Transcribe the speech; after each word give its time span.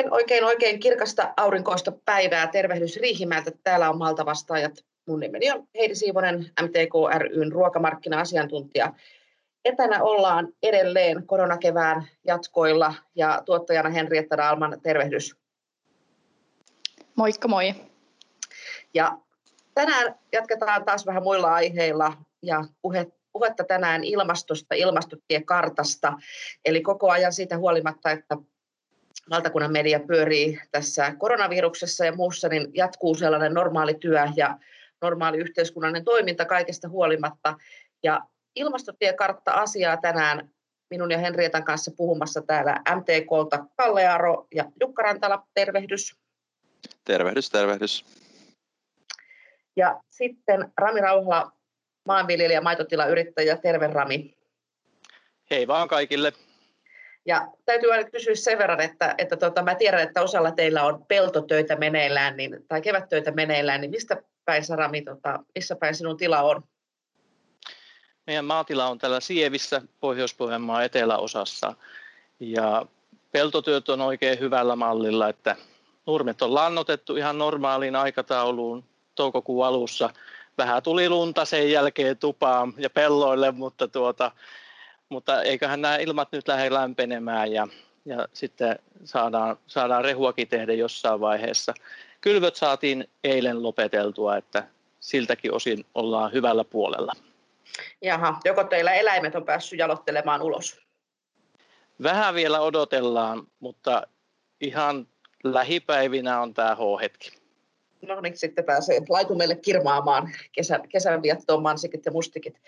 Oikein, 0.00 0.12
oikein, 0.12 0.44
oikein 0.44 0.80
kirkasta 0.80 1.34
aurinkoista 1.36 1.92
päivää. 2.04 2.46
Tervehdys 2.46 2.96
Riihimäeltä. 2.96 3.50
Täällä 3.64 3.90
on 3.90 3.98
Malta 3.98 4.26
vastaajat. 4.26 4.72
Mun 5.06 5.20
nimeni 5.20 5.50
on 5.50 5.68
Heidi 5.74 5.94
Siivonen, 5.94 6.38
MTK 6.38 6.94
ryn 7.18 7.52
ruokamarkkina-asiantuntija. 7.52 8.92
Etänä 9.64 10.02
ollaan 10.02 10.48
edelleen 10.62 11.26
koronakevään 11.26 12.08
jatkoilla 12.26 12.94
ja 13.14 13.42
tuottajana 13.44 13.90
Henrietta 13.90 14.36
Dalman, 14.36 14.80
tervehdys. 14.82 15.36
Moikka 17.14 17.48
moi. 17.48 17.74
Ja 18.94 19.18
tänään 19.74 20.14
jatketaan 20.32 20.84
taas 20.84 21.06
vähän 21.06 21.22
muilla 21.22 21.54
aiheilla 21.54 22.12
ja 22.42 22.64
puhe, 22.82 23.06
puhetta 23.32 23.64
tänään 23.64 24.04
ilmastosta, 24.04 24.74
ilmastotiekartasta. 24.74 26.12
Eli 26.64 26.80
koko 26.80 27.10
ajan 27.10 27.32
siitä 27.32 27.58
huolimatta, 27.58 28.10
että 28.10 28.36
valtakunnan 29.30 29.72
media 29.72 30.00
pyörii 30.00 30.60
tässä 30.70 31.14
koronaviruksessa 31.18 32.04
ja 32.04 32.12
muussa, 32.12 32.48
niin 32.48 32.68
jatkuu 32.74 33.14
sellainen 33.14 33.54
normaali 33.54 33.94
työ 33.94 34.28
ja 34.36 34.58
normaali 35.02 35.38
yhteiskunnallinen 35.38 36.04
toiminta 36.04 36.44
kaikesta 36.44 36.88
huolimatta. 36.88 37.56
Ja 38.02 38.20
ilmastotiekartta-asiaa 38.56 39.96
tänään 39.96 40.50
minun 40.90 41.10
ja 41.10 41.18
Henrietan 41.18 41.64
kanssa 41.64 41.90
puhumassa 41.96 42.42
täällä 42.42 42.80
MTKlta 42.96 43.64
Kalle 43.76 44.06
Aro 44.06 44.46
ja 44.54 44.64
Jukka 44.80 45.02
Rantala. 45.02 45.46
Tervehdys. 45.54 46.16
Tervehdys, 47.04 47.50
tervehdys. 47.50 48.04
Ja 49.76 50.00
sitten 50.10 50.72
Rami 50.78 51.00
Rauhala, 51.00 51.52
maanviljelijä, 52.06 52.60
maitotilayrittäjä. 52.60 53.56
Terve 53.56 53.86
Rami. 53.86 54.36
Hei 55.50 55.66
vaan 55.66 55.88
kaikille. 55.88 56.32
Ja 57.30 57.48
täytyy 57.64 57.92
aina 57.92 58.10
kysyä 58.10 58.34
sen 58.34 58.58
verran, 58.58 58.80
että, 58.80 59.14
että 59.18 59.36
tota, 59.36 59.62
mä 59.62 59.74
tiedän, 59.74 60.00
että 60.00 60.22
osalla 60.22 60.50
teillä 60.50 60.84
on 60.84 61.04
peltotöitä 61.08 61.76
meneillään 61.76 62.36
niin, 62.36 62.64
tai 62.68 62.80
kevättöitä 62.80 63.30
meneillään, 63.30 63.80
niin 63.80 63.90
mistä 63.90 64.22
päin 64.44 64.62
Rami, 64.74 65.02
tota, 65.02 65.38
missä 65.54 65.76
päin 65.76 65.94
sinun 65.94 66.16
tila 66.16 66.42
on? 66.42 66.62
Meidän 68.26 68.44
maatila 68.44 68.88
on 68.88 68.98
täällä 68.98 69.20
Sievissä, 69.20 69.82
Pohjois-Pohjanmaan 70.00 70.84
eteläosassa. 70.84 71.74
Ja 72.40 72.86
peltotyöt 73.32 73.88
on 73.88 74.00
oikein 74.00 74.40
hyvällä 74.40 74.76
mallilla, 74.76 75.28
että 75.28 75.56
nurmet 76.06 76.42
on 76.42 76.54
lannotettu 76.54 77.16
ihan 77.16 77.38
normaaliin 77.38 77.96
aikatauluun 77.96 78.84
toukokuun 79.14 79.66
alussa. 79.66 80.10
Vähän 80.58 80.82
tuli 80.82 81.08
lunta 81.08 81.44
sen 81.44 81.70
jälkeen 81.70 82.18
tupaan 82.18 82.74
ja 82.76 82.90
pelloille, 82.90 83.50
mutta, 83.50 83.88
tuota, 83.88 84.30
mutta 85.10 85.42
eiköhän 85.42 85.80
nämä 85.80 85.96
ilmat 85.96 86.32
nyt 86.32 86.48
lähde 86.48 86.74
lämpenemään 86.74 87.52
ja, 87.52 87.68
ja 88.04 88.28
sitten 88.32 88.78
saadaan, 89.04 89.56
saadaan 89.66 90.04
rehuakin 90.04 90.48
tehdä 90.48 90.72
jossain 90.72 91.20
vaiheessa. 91.20 91.74
Kylvöt 92.20 92.56
saatiin 92.56 93.08
eilen 93.24 93.62
lopeteltua, 93.62 94.36
että 94.36 94.68
siltäkin 95.00 95.54
osin 95.54 95.86
ollaan 95.94 96.32
hyvällä 96.32 96.64
puolella. 96.64 97.12
Jaha, 98.02 98.40
joko 98.44 98.64
teillä 98.64 98.94
eläimet 98.94 99.34
on 99.34 99.44
päässyt 99.44 99.78
jalottelemaan 99.78 100.42
ulos? 100.42 100.80
Vähän 102.02 102.34
vielä 102.34 102.60
odotellaan, 102.60 103.46
mutta 103.60 104.02
ihan 104.60 105.06
lähipäivinä 105.44 106.40
on 106.40 106.54
tämä 106.54 106.74
H-hetki. 106.74 107.30
No 108.02 108.20
niin, 108.20 108.38
sitten 108.38 108.64
pääsee 108.64 109.00
laitumelle 109.08 109.56
kirmaamaan 109.56 110.32
kesän, 110.52 110.88
kesän 110.88 111.22
viettoon 111.22 111.62
mansikit 111.62 112.04
ja 112.06 112.12
mustikit. 112.12 112.60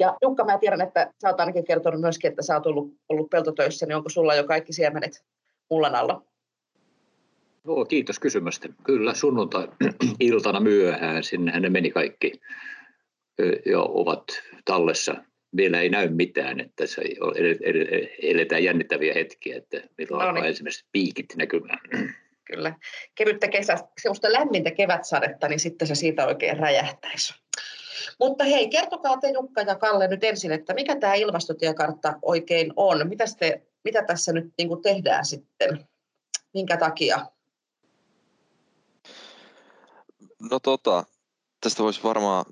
Ja 0.00 0.16
Jukka, 0.22 0.44
mä 0.44 0.58
tiedän, 0.58 0.80
että 0.80 1.12
sä 1.22 1.28
oot 1.28 1.40
ainakin 1.40 1.64
kertonut 1.64 2.00
myöskin, 2.00 2.30
että 2.30 2.42
sä 2.42 2.54
oot 2.54 2.66
ollut, 2.66 2.94
ollut 3.08 3.30
peltotöissä, 3.30 3.86
niin 3.86 3.96
onko 3.96 4.08
sulla 4.08 4.34
jo 4.34 4.44
kaikki 4.44 4.72
siemenet 4.72 5.24
mullan 5.70 5.94
alla? 5.94 6.22
Joo, 7.64 7.84
kiitos 7.84 8.18
kysymästä. 8.18 8.68
Kyllä 8.84 9.14
sunnuntai-iltana 9.14 10.60
myöhään, 10.70 11.22
sinnehän 11.22 11.62
ne 11.62 11.68
meni 11.68 11.90
kaikki 11.90 12.40
jo 13.66 13.82
ovat 13.88 14.24
tallessa. 14.64 15.14
Vielä 15.56 15.80
ei 15.80 15.88
näy 15.88 16.08
mitään, 16.08 16.60
että 16.60 16.86
se 16.86 17.02
eletään 18.22 18.64
jännittäviä 18.64 19.14
hetkiä, 19.14 19.56
että 19.56 19.88
milloin 19.98 20.26
no 20.26 20.32
niin. 20.32 20.44
ensimmäiset 20.44 20.84
piikit 20.92 21.26
näkymään. 21.36 21.80
Kyllä. 22.52 22.74
Kevyttä 23.14 23.48
kesä, 23.48 23.76
semmoista 24.02 24.32
lämmintä 24.32 24.70
kevätsadetta, 24.70 25.48
niin 25.48 25.60
sitten 25.60 25.88
se 25.88 25.94
siitä 25.94 26.26
oikein 26.26 26.56
räjähtäisi. 26.56 27.34
Mutta 28.18 28.44
hei, 28.44 28.68
kertokaa 28.68 29.16
te 29.16 29.30
Jukka 29.30 29.60
ja 29.60 29.74
Kalle 29.74 30.08
nyt 30.08 30.24
ensin, 30.24 30.52
että 30.52 30.74
mikä 30.74 30.96
tämä 30.96 31.14
ilmastotiekartta 31.14 32.18
oikein 32.22 32.72
on? 32.76 33.08
Mitä, 33.08 33.24
te, 33.38 33.62
mitä 33.84 34.02
tässä 34.02 34.32
nyt 34.32 34.52
niin 34.58 34.68
kuin 34.68 34.82
tehdään 34.82 35.26
sitten? 35.26 35.88
Minkä 36.54 36.76
takia? 36.76 37.26
No 40.50 40.60
tota, 40.60 41.04
tästä 41.60 41.82
voisi 41.82 42.02
varmaan 42.02 42.44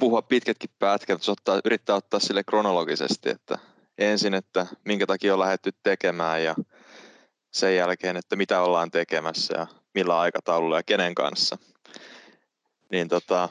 puhua 0.00 0.22
pitkätkin 0.22 0.70
pätkät, 0.78 1.18
jos 1.18 1.28
ottaa, 1.28 1.60
yrittää 1.64 1.96
ottaa 1.96 2.20
sille 2.20 2.44
kronologisesti, 2.44 3.30
että 3.30 3.58
ensin, 3.98 4.34
että 4.34 4.66
minkä 4.84 5.06
takia 5.06 5.34
on 5.34 5.40
lähdetty 5.40 5.72
tekemään 5.82 6.44
ja 6.44 6.54
sen 7.52 7.76
jälkeen, 7.76 8.16
että 8.16 8.36
mitä 8.36 8.62
ollaan 8.62 8.90
tekemässä 8.90 9.58
ja 9.58 9.66
millä 9.94 10.18
aikataululla 10.18 10.76
ja 10.76 10.82
kenen 10.82 11.14
kanssa. 11.14 11.58
Niin 12.92 13.08
tota, 13.08 13.48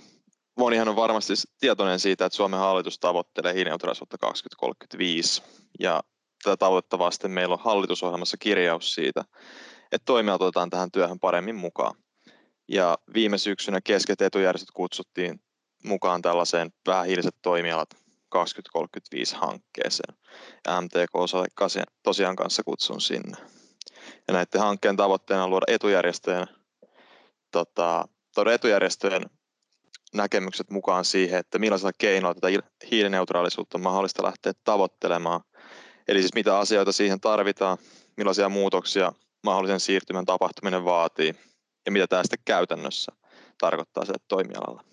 monihan 0.58 0.88
on 0.88 0.96
varmasti 0.96 1.34
tietoinen 1.60 2.00
siitä, 2.00 2.26
että 2.26 2.36
Suomen 2.36 2.60
hallitus 2.60 3.00
tavoittelee 3.00 3.54
hiilineutraalisuutta 3.54 4.18
2035 4.18 5.44
ja 5.80 6.04
tätä 6.44 6.58
tavoitetta 6.58 7.00
vasten 7.00 7.32
meillä 7.32 7.54
on 7.54 7.64
hallitusohjelmassa 7.64 8.38
kirjaus 8.38 8.94
siitä, 8.94 9.26
että 9.92 10.06
toimijat 10.06 10.42
otetaan 10.42 10.70
tähän 10.70 10.92
työhön 10.92 11.20
paremmin 11.20 11.56
mukaan. 11.56 11.96
Ja 12.68 12.98
viime 13.14 13.38
syksynä 13.38 13.82
kesket 13.82 14.22
etujärjestöt 14.22 14.72
kutsuttiin 14.72 15.40
mukaan 15.84 16.22
tällaiseen 16.22 16.72
vähähiiliset 16.88 17.36
toimialat 17.42 17.90
2035 18.30 19.36
hankkeeseen. 19.36 20.16
Ja 20.68 20.82
MTK 20.82 21.12
tosiaan 22.04 22.36
kanssa 22.36 22.64
kutsun 22.64 23.02
sinne. 23.02 23.38
Ja 24.28 24.34
näiden 24.34 24.62
hankkeen 24.62 24.98
tavoitteena 24.98 25.44
on 25.44 25.50
luoda 25.50 25.66
etujärjestöjen, 25.68 26.48
tota, 27.52 28.08
etujärjestöjen 28.54 29.26
näkemykset 30.16 30.70
mukaan 30.70 31.06
siihen, 31.06 31.40
että 31.40 31.60
millaisilla 31.60 31.92
keinoilla 31.98 32.36
tätä 32.36 32.48
hiilineutraalisuutta 32.92 33.78
on 33.78 33.82
mahdollista 33.82 34.24
lähteä 34.24 34.54
tavoittelemaan. 34.64 35.42
Eli 36.08 36.20
siis 36.20 36.34
mitä 36.34 36.60
asioita 36.60 36.92
siihen 36.92 37.20
tarvitaan, 37.20 37.78
millaisia 38.18 38.50
muutoksia 38.50 39.14
mahdollisen 39.44 39.80
siirtymän 39.80 40.26
tapahtuminen 40.26 40.86
vaatii 40.86 41.36
ja 41.86 41.92
mitä 41.92 42.08
tämä 42.08 42.24
sitten 42.24 42.40
käytännössä 42.46 43.12
tarkoittaa 43.58 44.06
sille 44.06 44.20
toimialalla. 44.28 44.84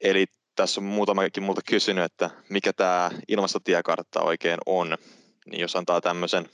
Eli 0.00 0.26
tässä 0.56 0.80
on 0.80 0.84
muutamakin 0.84 1.42
multa 1.42 1.60
kysynyt, 1.68 2.04
että 2.04 2.30
mikä 2.48 2.72
tämä 2.72 3.10
ilmastotiekartta 3.28 4.22
oikein 4.22 4.58
on. 4.66 4.96
Niin 5.50 5.60
jos 5.60 5.76
antaa 5.76 6.00
tämmöisen, 6.00 6.48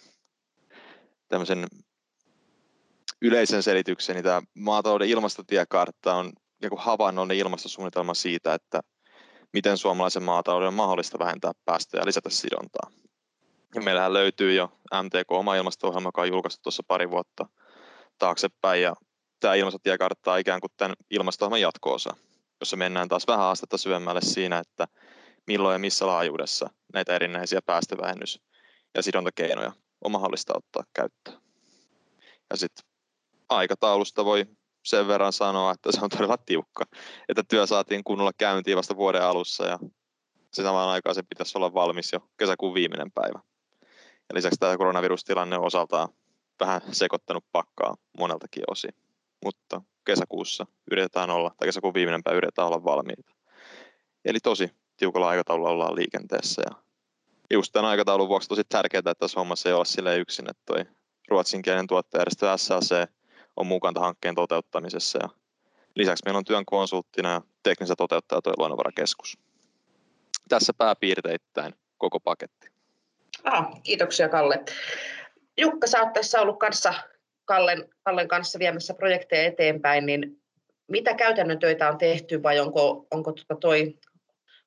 tämmöisen 1.28 1.66
yleisen 3.22 3.62
selityksen, 3.62 4.14
niin 4.14 4.24
tämä 4.24 4.42
maatalouden 4.54 5.08
ilmastotiekartta 5.08 6.14
on 6.14 6.32
joku 6.66 6.76
havainnollinen 6.76 7.36
ilmastosuunnitelma 7.36 8.14
siitä, 8.14 8.54
että 8.54 8.80
miten 9.52 9.78
suomalaisen 9.78 10.22
maatalouden 10.22 10.68
on 10.68 10.74
mahdollista 10.74 11.18
vähentää 11.18 11.52
päästöjä 11.64 12.00
ja 12.00 12.06
lisätä 12.06 12.30
sidontaa. 12.30 12.90
Ja 13.74 13.82
meillähän 13.82 14.12
löytyy 14.12 14.54
jo 14.54 14.72
MTK 15.02 15.32
oma 15.32 15.56
ilmasto 15.56 16.00
joka 16.04 16.22
on 16.22 16.28
julkaistu 16.28 16.62
tuossa 16.62 16.82
pari 16.88 17.10
vuotta 17.10 17.46
taaksepäin, 18.18 18.82
ja 18.82 18.94
tämä 19.40 19.54
ilmastotiekartta 19.54 20.32
on 20.32 20.38
ikään 20.38 20.60
kuin 20.60 20.70
tämän 20.76 20.96
ilmasto 21.10 21.56
jatko-osa 21.56 22.16
jossa 22.60 22.76
mennään 22.76 23.08
taas 23.08 23.26
vähän 23.26 23.46
astetta 23.46 23.78
syvemmälle 23.78 24.20
siinä, 24.20 24.58
että 24.58 24.86
milloin 25.46 25.72
ja 25.72 25.78
missä 25.78 26.06
laajuudessa 26.06 26.70
näitä 26.92 27.14
erinäisiä 27.14 27.60
päästövähennys- 27.66 28.40
ja 28.94 29.02
sidontakeinoja 29.02 29.72
on 30.04 30.12
mahdollista 30.12 30.52
ottaa 30.56 30.84
käyttöön. 30.94 31.40
Ja 32.50 32.56
sitten 32.56 32.84
aikataulusta 33.48 34.24
voi 34.24 34.46
sen 34.84 35.08
verran 35.08 35.32
sanoa, 35.32 35.72
että 35.72 35.92
se 35.92 36.00
on 36.02 36.10
todella 36.10 36.36
tiukka, 36.36 36.84
että 37.28 37.42
työ 37.48 37.66
saatiin 37.66 38.04
kunnolla 38.04 38.32
käyntiin 38.38 38.76
vasta 38.76 38.96
vuoden 38.96 39.22
alussa 39.22 39.66
ja 39.66 39.78
se 40.52 40.62
samaan 40.62 40.88
aikaan 40.88 41.14
se 41.14 41.22
pitäisi 41.22 41.58
olla 41.58 41.74
valmis 41.74 42.12
jo 42.12 42.20
kesäkuun 42.36 42.74
viimeinen 42.74 43.12
päivä. 43.12 43.40
Ja 44.28 44.34
lisäksi 44.34 44.60
tämä 44.60 44.76
koronavirustilanne 44.76 45.58
on 45.58 45.66
osaltaan 45.66 46.08
vähän 46.60 46.80
sekoittanut 46.92 47.44
pakkaa 47.52 47.94
moneltakin 48.18 48.64
osin, 48.70 48.94
mutta 49.44 49.82
kesäkuussa 50.04 50.66
yritetään 50.90 51.30
olla, 51.30 51.50
tai 51.56 51.68
kesäkuun 51.68 51.94
viimeinen 51.94 52.22
päivä 52.22 52.36
yritetään 52.36 52.68
olla 52.68 52.84
valmiita. 52.84 53.34
Eli 54.24 54.40
tosi 54.40 54.70
tiukalla 54.96 55.28
aikataululla 55.28 55.70
ollaan 55.70 55.94
liikenteessä 55.94 56.62
ja 56.66 56.76
just 57.50 57.72
tämän 57.72 57.90
aikataulun 57.90 58.28
vuoksi 58.28 58.48
tosi 58.48 58.62
tärkeää, 58.68 58.98
että 58.98 59.14
tässä 59.14 59.40
hommassa 59.40 59.68
ei 59.68 59.72
olla 59.72 59.84
sille 59.84 60.18
yksin, 60.18 60.50
että 60.50 60.62
toi 60.66 60.84
ruotsinkielinen 61.28 61.86
tuottajärjestö 61.86 62.58
SLC 62.58 63.06
on 63.56 63.66
mukana 63.66 64.00
hankkeen 64.00 64.34
toteuttamisessa 64.34 65.18
ja 65.22 65.28
lisäksi 65.94 66.22
meillä 66.24 66.38
on 66.38 66.44
työn 66.44 66.64
konsulttina 66.64 67.30
ja 67.32 67.42
teknisä 67.62 67.94
toteuttaja 67.96 68.42
tuo 68.42 68.52
luonnonvarakeskus. 68.58 69.38
Tässä 70.48 70.72
pääpiirteittäin 70.78 71.74
koko 71.98 72.20
paketti. 72.20 72.68
Ah, 73.44 73.82
kiitoksia 73.82 74.28
Kalle. 74.28 74.64
Jukka, 75.56 75.86
sä 75.86 76.00
oot 76.00 76.12
tässä 76.12 76.40
ollut 76.40 76.58
kanssa 76.58 76.94
Kallen, 77.44 77.88
Kallen 78.02 78.28
kanssa 78.28 78.58
viemässä 78.58 78.94
projekteja 78.94 79.42
eteenpäin, 79.42 80.06
niin 80.06 80.42
mitä 80.88 81.14
käytännön 81.14 81.58
töitä 81.58 81.88
on 81.88 81.98
tehty 81.98 82.42
vai 82.42 82.60
onko, 82.60 83.06
onko 83.10 83.32
tuota 83.32 83.56
toi 83.60 83.98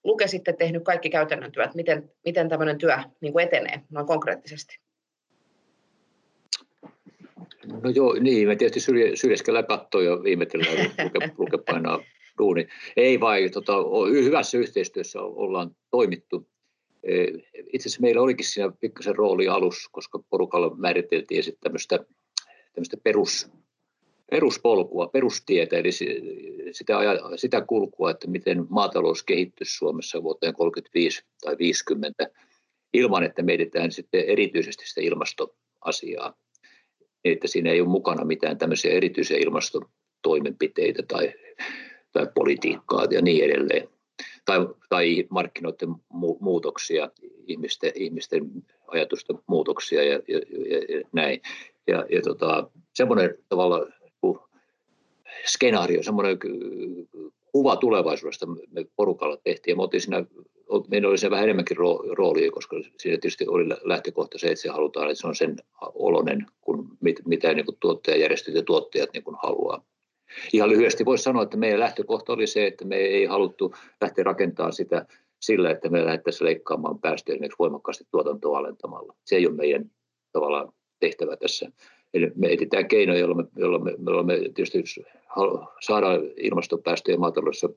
Luke 0.04 0.28
sitten 0.28 0.57
tehnyt 0.57 0.84
kaikki 0.84 1.10
käytännön 1.10 1.51
työt? 1.51 1.75
Miten, 1.75 2.12
miten 2.25 2.50
tämmöinen 2.50 2.78
työ 2.78 2.98
niin 3.22 3.34
kuin 3.34 3.45
etenee 3.45 3.81
noin 3.89 4.07
konkreettisesti? 4.07 4.80
No 7.84 7.89
joo, 7.89 8.13
niin, 8.13 8.48
me 8.48 8.56
tietysti 8.56 8.92
syrjäskellä 9.16 9.63
katsoo 9.63 10.01
jo 10.01 10.24
viimetellään 10.24 10.92
luke, 11.04 11.31
luke 11.38 11.57
painaa 11.57 12.04
duuni. 12.38 12.68
Ei 12.98 13.19
vai, 13.19 13.50
tota, 13.50 13.74
hyvässä 14.12 14.57
yhteistyössä 14.57 15.22
ollaan 15.22 15.72
toimittu. 15.92 16.48
E, 17.04 17.24
itse 17.74 17.89
asiassa 17.89 18.01
meillä 18.01 18.22
olikin 18.22 18.45
siinä 18.45 18.72
pikkasen 18.80 19.16
rooli 19.16 19.48
alus, 19.48 19.89
koska 19.92 20.19
porukalla 20.30 20.75
määriteltiin 20.75 21.44
tämmöistä, 21.63 22.00
tämmöistä 22.74 22.98
perus, 23.04 23.50
peruspolkua, 24.31 25.07
perustietä, 25.07 25.78
eli 25.78 25.92
sitä, 26.72 26.94
sitä 27.36 27.62
kulkua, 27.62 28.12
että 28.12 28.28
miten 28.30 28.66
maatalous 28.69 29.24
kehittyisi 29.24 29.78
Suomessa 29.78 30.24
vuoteen 30.24 30.54
35 30.54 31.24
tai 31.42 31.56
50 31.60 32.28
ilman, 32.94 33.24
että 33.24 33.42
mietitään 33.42 33.92
sitten 33.92 34.25
erityisesti 34.25 34.88
sitä 34.88 35.01
ilmastoasiaa. 35.01 36.34
Niin, 37.27 37.33
että 37.33 37.47
siinä 37.47 37.71
ei 37.71 37.81
ole 37.81 37.89
mukana 37.89 38.25
mitään 38.25 38.57
tämmöisiä 38.57 38.91
erityisiä 38.91 39.38
ilmastotoimenpiteitä 39.38 41.03
tai, 41.07 41.33
tai 42.12 42.27
politiikkaa 42.35 43.07
ja 43.12 43.21
niin 43.21 43.45
edelleen. 43.45 43.89
Tai, 44.45 44.68
tai 44.89 45.25
markkinoiden 45.29 45.89
mu- 45.89 46.38
muutoksia, 46.39 47.09
ihmisten, 47.47 47.91
ihmisten 47.95 48.50
ajatusten 48.88 49.39
muutoksia 49.47 50.03
ja, 50.03 50.13
ja, 50.13 50.39
ja, 50.69 50.97
ja 50.97 51.01
näin. 51.13 51.41
Ja, 51.88 52.06
ja 52.09 52.21
tota, 52.21 52.69
semmoinen 52.94 53.38
tavalla 53.50 53.88
skenaario, 55.45 56.03
semmoinen 56.03 56.38
kuva 57.51 57.75
tulevaisuudesta 57.75 58.45
me 58.45 58.85
porukalla 58.95 59.38
tehtiin. 59.44 59.71
Ja 59.71 59.75
me 59.75 59.81
oltiin 59.81 60.01
siinä, 60.01 60.25
meillä 60.88 61.10
oli 61.10 61.18
se 61.18 61.30
vähän 61.30 61.44
enemmänkin 61.44 61.78
rooli, 62.18 62.50
koska 62.50 62.75
siinä 62.75 63.18
tietysti 63.18 63.48
oli 63.48 63.69
lähtökohta 63.84 64.38
se, 64.38 64.48
että 64.48 64.62
se 64.62 64.69
halutaan, 64.69 65.10
että 65.10 65.22
se 65.22 65.28
on 65.28 65.36
sen 65.36 65.56
olonen, 65.81 66.46
kuin 66.62 66.88
mit, 67.02 67.22
mitä 67.25 67.54
niin 67.54 67.66
kuin 67.66 67.78
tuottajajärjestöt 67.80 68.56
ja 68.56 68.64
tuottajat 68.64 69.10
niin 69.14 69.24
kuin 69.24 69.38
haluaa. 69.44 69.86
Ihan 70.54 70.69
lyhyesti 70.69 71.06
voisi 71.06 71.24
sanoa, 71.24 71.44
että 71.44 71.58
meidän 71.58 71.80
lähtökohta 71.80 72.34
oli 72.34 72.48
se, 72.48 72.68
että 72.68 72.86
me 72.86 72.96
ei 72.96 73.25
haluttu 73.25 73.74
lähteä 74.02 74.24
rakentamaan 74.24 74.74
sitä 74.74 75.06
sillä, 75.42 75.72
että 75.72 75.90
me 75.90 76.06
lähdettäisiin 76.06 76.46
leikkaamaan 76.46 77.00
päästöjä 77.00 77.40
voimakkaasti 77.60 78.04
tuotantoa 78.12 78.58
alentamalla. 78.58 79.16
Se 79.25 79.36
ei 79.36 79.48
ole 79.48 79.56
meidän 79.56 79.92
tavallaan 80.31 80.74
tehtävä 81.00 81.38
tässä 81.38 81.72
Eli 82.13 82.31
me 82.36 82.48
etsitään 82.54 82.88
keinoja, 82.88 83.20
joilla 83.20 83.36
me, 83.36 83.44
joilla 83.56 83.80
me, 83.80 83.96
joilla 84.06 84.24
me 84.24 84.38
tietysti 84.38 84.84
saadaan 85.81 86.20
ilmastopäästöjä 86.38 87.18
maataloudessa 87.18 87.70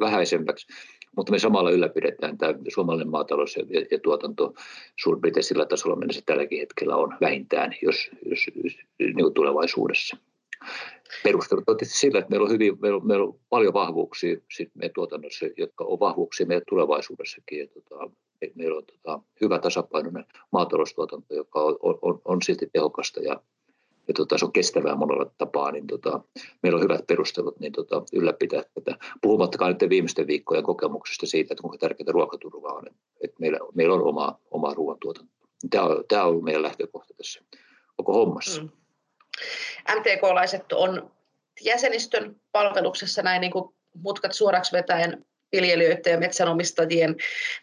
vähäisemmäksi, 0.00 0.66
mutta 1.16 1.32
me 1.32 1.38
samalla 1.38 1.70
ylläpidetään 1.70 2.38
tämä 2.38 2.54
suomalainen 2.68 3.10
maatalous 3.10 3.56
ja, 3.56 3.62
ja 3.90 3.98
tuotanto 3.98 4.54
suurin 4.96 5.42
sillä 5.42 5.66
tasolla, 5.66 5.96
millä 5.96 6.12
se 6.12 6.22
tälläkin 6.26 6.60
hetkellä 6.60 6.96
on 6.96 7.16
vähintään, 7.20 7.74
jos, 7.82 8.10
jos, 8.30 8.46
jos 8.64 8.76
niin 8.98 9.34
tulevaisuudessa. 9.34 10.16
Perustelut 11.22 11.68
on 11.68 11.76
tietysti 11.76 11.98
sillä, 11.98 12.18
että 12.18 12.30
meillä 12.30 12.44
on, 12.44 12.50
hyvin, 12.50 12.80
meillä 12.80 12.96
on, 12.96 13.06
meillä 13.06 13.24
on 13.24 13.38
paljon 13.48 13.74
vahvuuksia 13.74 14.36
sit 14.50 14.70
meidän 14.74 14.94
tuotannossa, 14.94 15.46
jotka 15.56 15.84
on 15.84 16.00
vahvuuksia 16.00 16.46
meidän 16.46 16.62
tulevaisuudessakin. 16.68 17.58
Ja, 17.58 17.66
tota, 17.66 18.10
meillä 18.54 18.76
on 18.76 18.84
tota, 18.84 19.20
hyvä 19.40 19.58
tasapainoinen 19.58 20.24
maataloustuotanto, 20.52 21.34
joka 21.34 21.60
on, 21.62 21.76
on, 22.02 22.20
on 22.24 22.42
silti 22.42 22.68
tehokasta 22.72 23.20
ja, 23.20 23.40
ja 24.08 24.14
tota, 24.14 24.38
se 24.38 24.44
on 24.44 24.52
kestävää 24.52 24.96
monella 24.96 25.30
tapaa, 25.38 25.72
niin 25.72 25.86
tota, 25.86 26.20
meillä 26.62 26.76
on 26.76 26.82
hyvät 26.82 27.06
perustelut 27.06 27.60
niin 27.60 27.72
tota, 27.72 28.02
ylläpitää 28.12 28.62
tätä. 28.74 28.98
Puhumattakaan 29.22 29.76
nyt 29.80 29.90
viimeisten 29.90 30.26
viikkojen 30.26 30.64
kokemuksesta 30.64 31.26
siitä, 31.26 31.54
että 31.54 31.62
kuinka 31.62 31.78
tärkeää 31.78 32.12
ruokaturva 32.12 32.68
on, 32.68 32.86
että 33.24 33.36
meillä, 33.40 33.58
meillä 33.74 33.94
on 33.94 34.02
oma, 34.02 34.38
oma 34.50 34.74
ruoantuotanto. 34.74 35.32
Tämä 35.70 35.84
on, 35.84 36.04
tämä 36.08 36.24
on 36.24 36.44
meidän 36.44 36.62
lähtökohta 36.62 37.14
tässä 37.14 37.40
koko 37.96 38.12
hommassa. 38.12 38.62
Mm. 38.62 38.68
MTK-laiset 39.98 40.72
on 40.72 41.10
jäsenistön 41.64 42.40
palveluksessa 42.52 43.22
näin 43.22 43.40
niin 43.40 43.52
kuin 43.52 43.74
mutkat 44.02 44.32
suoraksi 44.32 44.72
vetäen 44.72 45.26
viljelijöiden 45.52 46.10
ja 46.10 46.18
metsänomistajien, 46.18 47.16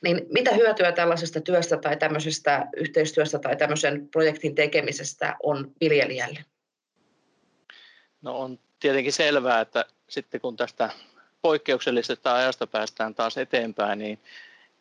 niin 0.03 0.21
mitä 0.29 0.53
hyötyä 0.53 0.91
tällaisesta 0.91 1.41
työstä 1.41 1.77
tai 1.77 1.97
tämmöisestä 1.97 2.67
yhteistyöstä 2.77 3.39
tai 3.39 3.55
tämmöisen 3.55 4.07
projektin 4.07 4.55
tekemisestä 4.55 5.35
on 5.43 5.71
viljelijälle? 5.81 6.45
No 8.21 8.39
on 8.39 8.59
tietenkin 8.79 9.13
selvää, 9.13 9.61
että 9.61 9.85
sitten 10.09 10.41
kun 10.41 10.57
tästä 10.57 10.89
poikkeuksellisesta 11.41 12.35
ajasta 12.35 12.67
päästään 12.67 13.15
taas 13.15 13.37
eteenpäin, 13.37 13.99
niin 13.99 14.19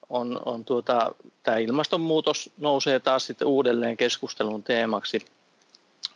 on, 0.09 0.41
on 0.45 0.65
tuota, 0.65 1.15
tämä 1.43 1.57
ilmastonmuutos 1.57 2.51
nousee 2.59 3.01
taas 3.01 3.27
sitten 3.27 3.49
uudelleen 3.49 3.97
keskustelun 3.97 4.63
teemaksi. 4.63 5.25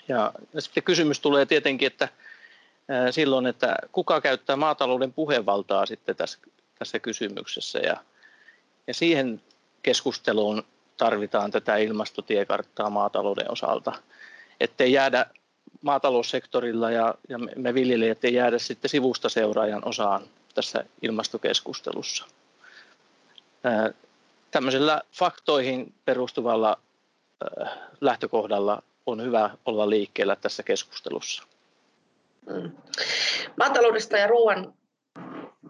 Ja, 0.09 0.33
ja 0.55 0.61
sitten 0.61 0.83
kysymys 0.83 1.21
tulee 1.21 1.47
tietenkin, 1.47 1.87
että 1.87 2.09
silloin, 3.11 3.47
että 3.47 3.77
kuka 3.93 4.21
käyttää 4.21 4.57
maatalouden 4.57 5.13
puhevaltaa 5.13 5.87
sitten 5.87 6.17
tässä 6.17 6.39
tässä 6.79 6.99
kysymyksessä. 6.99 7.79
Ja, 7.79 7.97
ja 8.87 8.95
siihen 8.95 9.43
keskusteluun 9.83 10.63
tarvitaan 10.97 11.51
tätä 11.51 11.77
ilmastotiekarttaa 11.77 12.91
maatalouden 12.91 13.51
osalta, 13.53 13.93
ettei 14.61 14.93
jäädä 14.93 15.27
maataloussektorilla 15.83 16.91
ja, 16.91 17.15
ja 17.29 17.39
me 17.39 17.75
viljelijät 17.75 18.25
ei 18.25 18.35
jäädä 18.35 18.59
sitten 18.59 18.89
sivusta 18.89 19.29
seuraajan 19.29 19.85
osaan 19.85 20.23
tässä 20.55 20.85
ilmastokeskustelussa. 21.03 22.25
Tämmöisellä 24.51 25.03
faktoihin 25.13 25.95
perustuvalla 26.05 26.79
lähtökohdalla 28.01 28.83
on 29.07 29.23
hyvä 29.23 29.51
olla 29.65 29.91
liikkeellä 29.91 30.37
tässä 30.37 30.63
keskustelussa. 30.63 31.43
Mm. 32.47 32.73
Maataloudesta 33.57 34.17
ja 34.17 34.27
ruoan 34.27 34.75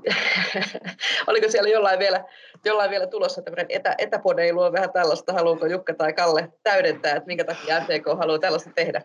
Oliko 1.26 1.48
siellä 1.48 1.68
jollain 1.68 1.98
vielä, 1.98 2.24
jollain 2.64 2.90
vielä 2.90 3.06
tulossa 3.06 3.42
tämmöinen 3.42 3.66
etä, 3.68 3.94
etäpodeilu 3.98 4.60
on 4.60 4.72
vähän 4.72 4.92
tällaista, 4.92 5.32
haluaako 5.32 5.66
Jukka 5.66 5.94
tai 5.94 6.12
Kalle 6.12 6.52
täydentää, 6.62 7.16
että 7.16 7.26
minkä 7.26 7.44
takia 7.44 7.80
MTK 7.80 8.18
haluaa 8.18 8.38
tällaista 8.38 8.70
tehdä? 8.74 9.02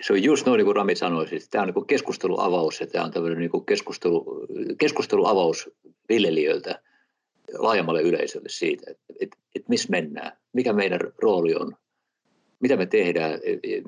Se 0.00 0.12
on 0.12 0.22
just 0.22 0.46
noin 0.46 0.58
niin 0.58 0.66
kuin 0.66 0.76
Rami 0.76 0.96
sanoi, 0.96 1.28
siis 1.28 1.48
tämä 1.48 1.62
on 1.62 1.72
niin 1.74 1.86
keskusteluavaus 1.86 2.80
ja 2.80 2.86
tämä 2.86 3.04
on 3.04 3.10
tämmöinen 3.10 3.38
niin 3.38 3.64
keskustelu, 3.66 4.46
keskusteluavaus 4.78 5.70
viljelijöiltä 6.08 6.80
laajemmalle 7.58 8.02
yleisölle 8.02 8.48
siitä, 8.48 8.90
että, 8.90 9.04
että, 9.20 9.36
että 9.54 9.68
missä 9.68 9.90
mennään, 9.90 10.32
mikä 10.52 10.72
meidän 10.72 11.00
rooli 11.22 11.54
on 11.54 11.76
mitä 12.62 12.76
me 12.76 12.86
tehdään, 12.86 13.40
e, 13.42 13.52
e, 13.52 13.82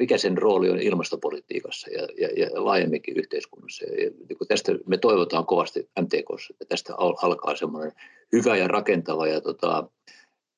mikä 0.00 0.18
sen 0.18 0.38
rooli 0.38 0.70
on 0.70 0.80
ilmastopolitiikassa 0.80 1.90
ja, 1.90 2.08
ja, 2.18 2.28
ja 2.36 2.64
laajemminkin 2.64 3.16
yhteiskunnassa. 3.16 3.84
Ja, 3.84 4.10
niin 4.28 4.48
tästä 4.48 4.72
me 4.86 4.98
toivotaan 4.98 5.46
kovasti 5.46 5.88
MTKssa, 6.00 6.54
että 6.54 6.64
tästä 6.68 6.94
alkaa 6.96 7.56
semmoinen 7.56 7.92
hyvä 8.32 8.56
ja 8.56 8.68
rakentava 8.68 9.26
ja 9.26 9.40
tota, 9.40 9.88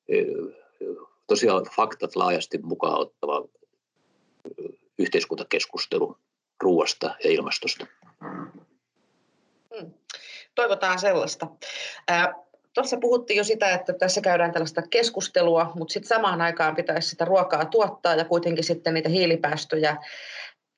e, 0.09 0.15
tosiaan 1.27 1.65
faktat 1.75 2.15
laajasti 2.15 2.57
mukaan 2.57 2.99
ottava 2.99 3.45
yhteiskuntakeskustelu 4.99 6.17
ruoasta 6.61 7.15
ja 7.23 7.29
ilmastosta. 7.29 7.87
Hmm. 8.19 9.93
Toivotaan 10.55 10.99
sellaista. 10.99 11.47
Tuossa 12.73 12.97
puhuttiin 12.97 13.37
jo 13.37 13.43
sitä, 13.43 13.73
että 13.73 13.93
tässä 13.93 14.21
käydään 14.21 14.51
tällaista 14.51 14.81
keskustelua, 14.89 15.71
mutta 15.75 15.93
sitten 15.93 16.07
samaan 16.07 16.41
aikaan 16.41 16.75
pitäisi 16.75 17.09
sitä 17.09 17.25
ruokaa 17.25 17.65
tuottaa 17.65 18.15
ja 18.15 18.25
kuitenkin 18.25 18.63
sitten 18.63 18.93
niitä 18.93 19.09
hiilipäästöjä 19.09 19.97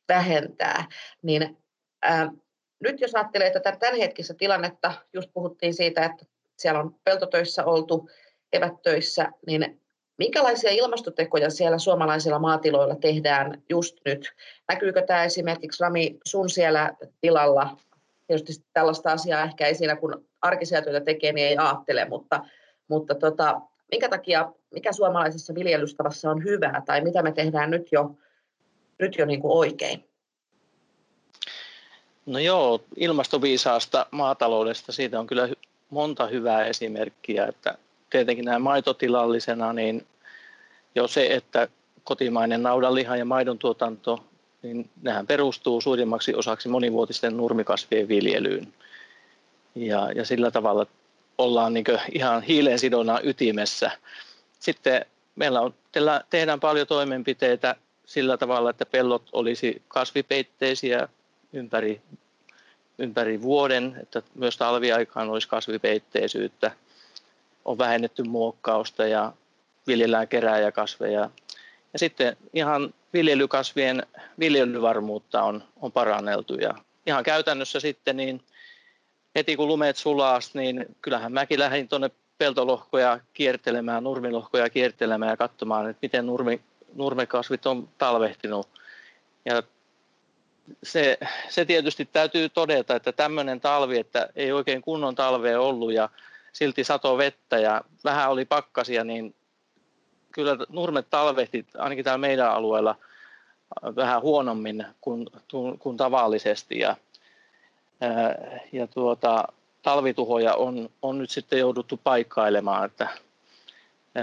vähentää. 0.10 0.86
Niin, 1.22 1.58
ää, 2.02 2.32
nyt 2.80 3.02
jos 3.02 3.16
ajattelee 3.16 3.52
tätä 3.52 3.76
tämänhetkistä 3.80 4.34
tilannetta, 4.34 4.94
just 5.14 5.30
puhuttiin 5.34 5.74
siitä, 5.74 6.06
että 6.06 6.26
siellä 6.58 6.80
on 6.80 6.96
peltotöissä 7.04 7.66
oltu, 7.66 8.10
evättöissä, 8.54 9.32
niin 9.48 9.82
minkälaisia 10.18 10.72
ilmastotekoja 10.72 11.50
siellä 11.50 11.78
suomalaisilla 11.78 12.40
maatiloilla 12.40 12.96
tehdään 12.96 13.64
just 13.70 13.98
nyt? 14.06 14.34
Näkyykö 14.68 15.02
tämä 15.02 15.24
esimerkiksi 15.24 15.84
Rami 15.84 16.18
sun 16.26 16.50
siellä 16.50 16.94
tilalla 17.22 17.78
tietysti 18.28 18.66
tällaista 18.74 19.12
asiaa 19.12 19.44
ehkä 19.44 19.68
ei 19.68 19.76
siinä, 19.76 19.96
kun 19.96 20.26
arkisia 20.46 20.82
työtä 20.82 21.02
tekee, 21.02 21.34
niin 21.34 21.48
ei 21.48 21.58
ajattele, 21.58 22.06
mutta, 22.06 22.46
mutta 22.88 23.16
tota, 23.16 23.62
minkä 23.92 24.10
takia, 24.10 24.52
mikä 24.74 24.94
suomalaisessa 24.94 25.56
viljelystavassa 25.56 26.32
on 26.32 26.44
hyvää 26.44 26.82
tai 26.86 27.02
mitä 27.02 27.22
me 27.22 27.32
tehdään 27.32 27.72
nyt 27.72 27.88
jo, 27.92 28.16
nyt 29.00 29.18
jo 29.18 29.26
niin 29.26 29.42
kuin 29.42 29.58
oikein? 29.58 30.04
No 32.26 32.40
joo, 32.40 32.82
ilmastoviisaasta 32.96 34.06
maataloudesta, 34.12 34.92
siitä 34.92 35.20
on 35.20 35.28
kyllä 35.28 35.50
monta 35.90 36.28
hyvää 36.28 36.66
esimerkkiä, 36.66 37.46
että 37.46 37.78
tietenkin 38.10 38.46
nämä 38.46 38.60
maitotilallisena, 38.60 39.74
niin 39.74 40.06
jo 40.96 41.08
se, 41.08 41.28
että 41.28 41.68
kotimainen 42.04 42.64
naudanliha 42.64 43.18
ja 43.18 43.26
maidon 43.26 43.58
tuotanto, 43.58 44.24
niin 44.62 44.90
nehän 45.02 45.28
perustuu 45.28 45.82
suurimmaksi 45.82 46.36
osaksi 46.36 46.70
monivuotisten 46.70 47.38
nurmikasvien 47.38 48.08
viljelyyn. 48.08 48.74
Ja, 49.76 50.12
ja 50.12 50.26
sillä 50.26 50.52
tavalla 50.52 50.86
ollaan 51.38 51.74
niin 51.74 51.86
ihan 52.12 52.44
hiileen 52.44 52.80
sidonnan 52.80 53.20
ytimessä. 53.24 53.92
Sitten 54.60 55.06
meillä 55.36 55.62
on, 55.62 55.74
tehdään 56.30 56.60
paljon 56.60 56.88
toimenpiteitä 56.88 57.76
sillä 58.06 58.38
tavalla, 58.38 58.70
että 58.70 58.86
pellot 58.86 59.30
olisi 59.34 59.82
kasvipeitteisiä 59.88 61.10
ympäri, 61.54 62.02
ympäri 62.98 63.42
vuoden, 63.42 63.98
että 64.02 64.22
myös 64.36 64.58
talviaikaan 64.58 65.30
olisi 65.30 65.48
kasvipeitteisyyttä. 65.48 66.72
On 67.66 67.78
vähennetty 67.78 68.24
muokkausta 68.24 69.08
ja 69.08 69.34
viljellään 69.88 70.28
kerääjäkasveja. 70.28 71.30
Ja 71.94 72.00
sitten 72.00 72.38
ihan 72.54 72.94
viljelykasvien 73.14 74.04
viljelyvarmuutta 74.40 75.44
on, 75.44 75.64
on 75.82 75.92
paranneltu. 75.92 76.56
Ja 76.56 76.76
ihan 77.06 77.24
käytännössä 77.24 77.80
sitten 77.80 78.18
niin 78.18 78.42
heti 79.36 79.56
kun 79.56 79.68
lumeet 79.68 79.98
sulaa, 79.98 80.40
niin 80.54 80.86
kyllähän 81.02 81.32
mäkin 81.32 81.60
lähdin 81.60 81.88
tuonne 81.88 82.12
peltolohkoja 82.38 83.20
kiertelemään, 83.34 84.04
nurmilohkoja 84.04 84.70
kiertelemään 84.70 85.32
ja 85.32 85.38
katsomaan, 85.38 85.90
että 85.90 86.00
miten 86.02 86.26
nurmi, 86.26 86.62
nurmekasvit 86.94 87.66
on 87.66 87.90
talvehtinut. 87.98 88.70
Ja 89.46 89.64
se, 90.84 91.18
se 91.50 91.66
tietysti 91.66 92.06
täytyy 92.06 92.50
todeta, 92.50 92.96
että 92.96 93.12
tämmöinen 93.12 93.62
talvi, 93.62 94.00
että 94.00 94.30
ei 94.36 94.52
oikein 94.52 94.82
kunnon 94.82 95.16
talvea 95.16 95.62
ollut 95.62 95.94
ja 95.94 96.10
silti 96.54 96.84
sato 96.84 97.18
vettä 97.18 97.58
ja 97.60 97.82
vähän 98.04 98.32
oli 98.32 98.46
pakkasia, 98.46 99.04
niin 99.04 99.36
kyllä 100.32 100.58
nurmet 100.70 101.10
talvehti 101.10 101.66
ainakin 101.78 102.04
täällä 102.04 102.18
meidän 102.18 102.52
alueella 102.52 102.96
vähän 103.96 104.22
huonommin 104.22 104.86
kuin, 105.02 105.28
kuin 105.80 105.98
tavallisesti. 105.98 106.80
Ja, 106.80 106.96
ja 108.72 108.88
tuota, 108.88 109.48
talvituhoja 109.82 110.54
on, 110.54 110.90
on 111.02 111.18
nyt 111.18 111.30
sitten 111.30 111.60
jouduttu 111.60 112.00
paikkailemaan, 112.04 112.86
että 112.86 113.08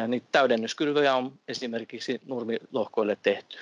niitä 0.08 0.26
täydennyskylvöjä 0.32 1.14
on 1.14 1.32
esimerkiksi 1.48 2.20
nurmilohkoille 2.26 3.18
tehty. 3.22 3.58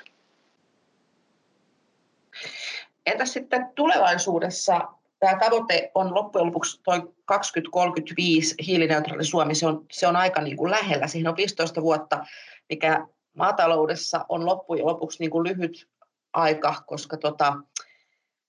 Entä 3.07 3.25
sitten 3.25 3.73
tulevaisuudessa? 3.75 4.81
Tämä 5.21 5.39
tavoite 5.39 5.91
on 5.95 6.15
loppujen 6.15 6.47
lopuksi 6.47 6.81
tuo 6.83 7.15
2035 7.25 8.55
hiilineutraali 8.67 9.25
Suomi, 9.25 9.55
se 9.55 9.67
on, 9.67 9.87
se 9.91 10.07
on 10.07 10.17
aika 10.17 10.41
niin 10.41 10.57
kuin 10.57 10.71
lähellä, 10.71 11.07
siihen 11.07 11.29
on 11.29 11.37
15 11.37 11.83
vuotta, 11.83 12.25
mikä 12.69 13.07
maataloudessa 13.37 14.25
on 14.29 14.47
loppujen 14.47 14.87
lopuksi 14.87 15.19
niin 15.21 15.31
kuin 15.31 15.49
lyhyt 15.49 15.89
aika, 16.33 16.75
koska 16.87 17.17
tota, 17.17 17.57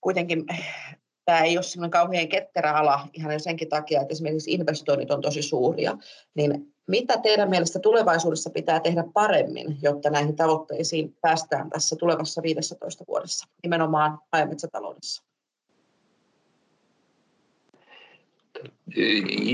kuitenkin 0.00 0.46
tämä 1.24 1.40
ei 1.40 1.56
ole 1.56 1.62
semmoinen 1.62 1.90
kauhean 1.90 2.28
ketterä 2.28 2.72
ala 2.72 3.08
ihan 3.12 3.40
senkin 3.40 3.68
takia, 3.68 4.00
että 4.00 4.12
esimerkiksi 4.12 4.52
investoinnit 4.52 5.10
on 5.10 5.20
tosi 5.20 5.42
suuria. 5.42 5.98
Niin 6.34 6.72
mitä 6.86 7.18
teidän 7.18 7.50
mielestä 7.50 7.78
tulevaisuudessa 7.78 8.50
pitää 8.50 8.80
tehdä 8.80 9.04
paremmin, 9.14 9.76
jotta 9.82 10.10
näihin 10.10 10.36
tavoitteisiin 10.36 11.16
päästään 11.20 11.70
tässä 11.70 11.96
tulevassa 11.96 12.42
15 12.42 13.04
vuodessa, 13.08 13.46
nimenomaan 13.62 14.18
maa- 14.32 14.46
metsätaloudessa? 14.46 15.22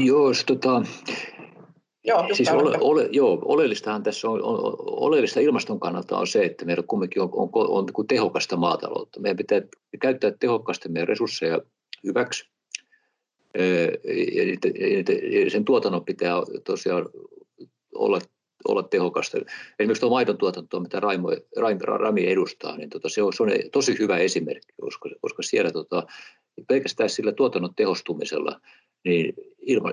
Jos 0.05 0.45
tota, 0.45 0.83
Joo, 2.09 2.27
siis 2.33 2.49
ole, 2.49 2.79
ole, 2.81 3.09
joo, 3.13 3.43
oleellistahan 3.45 4.03
tässä 4.03 4.31
on, 4.31 4.43
on, 4.43 4.75
oleellista 4.79 5.41
ilmaston 5.41 5.81
kannalta 5.81 6.19
on 6.19 6.27
se, 6.27 6.45
että 6.45 6.65
meillä 6.65 6.83
kumminkin 6.87 7.23
on, 7.23 7.29
on, 7.33 7.51
on, 7.53 7.71
on 7.71 7.85
niin 7.85 8.07
tehokasta 8.07 8.57
maataloutta. 8.57 9.21
Meidän 9.21 9.37
pitää 9.37 9.61
käyttää 10.01 10.33
tehokkaasti 10.41 10.89
meidän 10.89 11.09
resursseja 11.09 11.61
hyväksi. 12.05 12.49
Sen 15.49 15.65
tuotannon 15.65 16.05
pitää 16.05 16.35
tosiaan 16.65 17.09
olla, 17.95 18.19
olla 18.69 18.83
tehokasta. 18.83 19.39
Esimerkiksi 19.79 20.01
tuo 20.01 20.11
maidon 20.11 20.39
tuotanto, 20.39 20.81
mitä 20.81 21.01
Raimo, 21.01 21.29
Raimo, 21.57 21.81
Rami 21.85 22.27
edustaa, 22.27 22.77
niin 22.77 22.91
tota, 22.91 23.09
se, 23.09 23.23
on, 23.23 23.33
se 23.33 23.43
on 23.43 23.51
tosi 23.73 23.99
hyvä 23.99 24.19
esimerkki, 24.19 24.75
koska, 24.81 25.09
koska 25.21 25.43
siellä 25.43 25.71
tota, 25.71 26.07
pelkästään 26.69 27.11
sillä 27.11 27.33
tuotannon 27.33 27.75
tehostumisella 27.75 28.61
niin 29.05 29.35
ilma, 29.69 29.93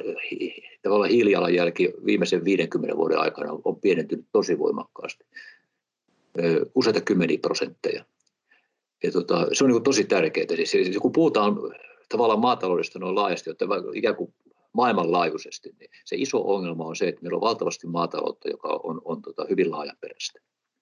tavallaan 0.82 1.10
hiilijalanjälki 1.10 1.94
viimeisen 2.06 2.46
50 2.46 2.98
vuoden 2.98 3.20
aikana 3.20 3.60
on 3.64 3.82
pienentynyt 3.82 4.26
tosi 4.32 4.60
voimakkaasti, 4.60 5.26
useita 6.76 7.02
kymmeniä 7.02 7.38
prosentteja. 7.42 8.06
Ja 9.04 9.12
tota, 9.12 9.48
se 9.54 9.64
on 9.64 9.70
niin 9.70 9.84
tosi 9.84 10.04
tärkeää. 10.04 10.48
Siis, 10.64 10.98
kun 11.02 11.12
puhutaan 11.12 11.56
tavallaan 12.10 12.40
maataloudesta 12.40 13.00
noin 13.00 13.16
laajasti, 13.16 13.50
että 13.50 13.66
ikään 13.94 14.16
kuin 14.16 14.34
maailmanlaajuisesti, 14.74 15.76
niin 15.80 15.90
se 16.06 16.16
iso 16.16 16.54
ongelma 16.54 16.86
on 16.86 16.96
se, 16.96 17.08
että 17.08 17.22
meillä 17.22 17.36
on 17.36 17.42
valtavasti 17.42 17.88
maataloutta, 17.88 18.50
joka 18.50 18.80
on, 18.84 19.02
on 19.06 19.22
tota, 19.22 19.46
hyvin 19.50 19.72
laajaperäistä. 19.72 20.40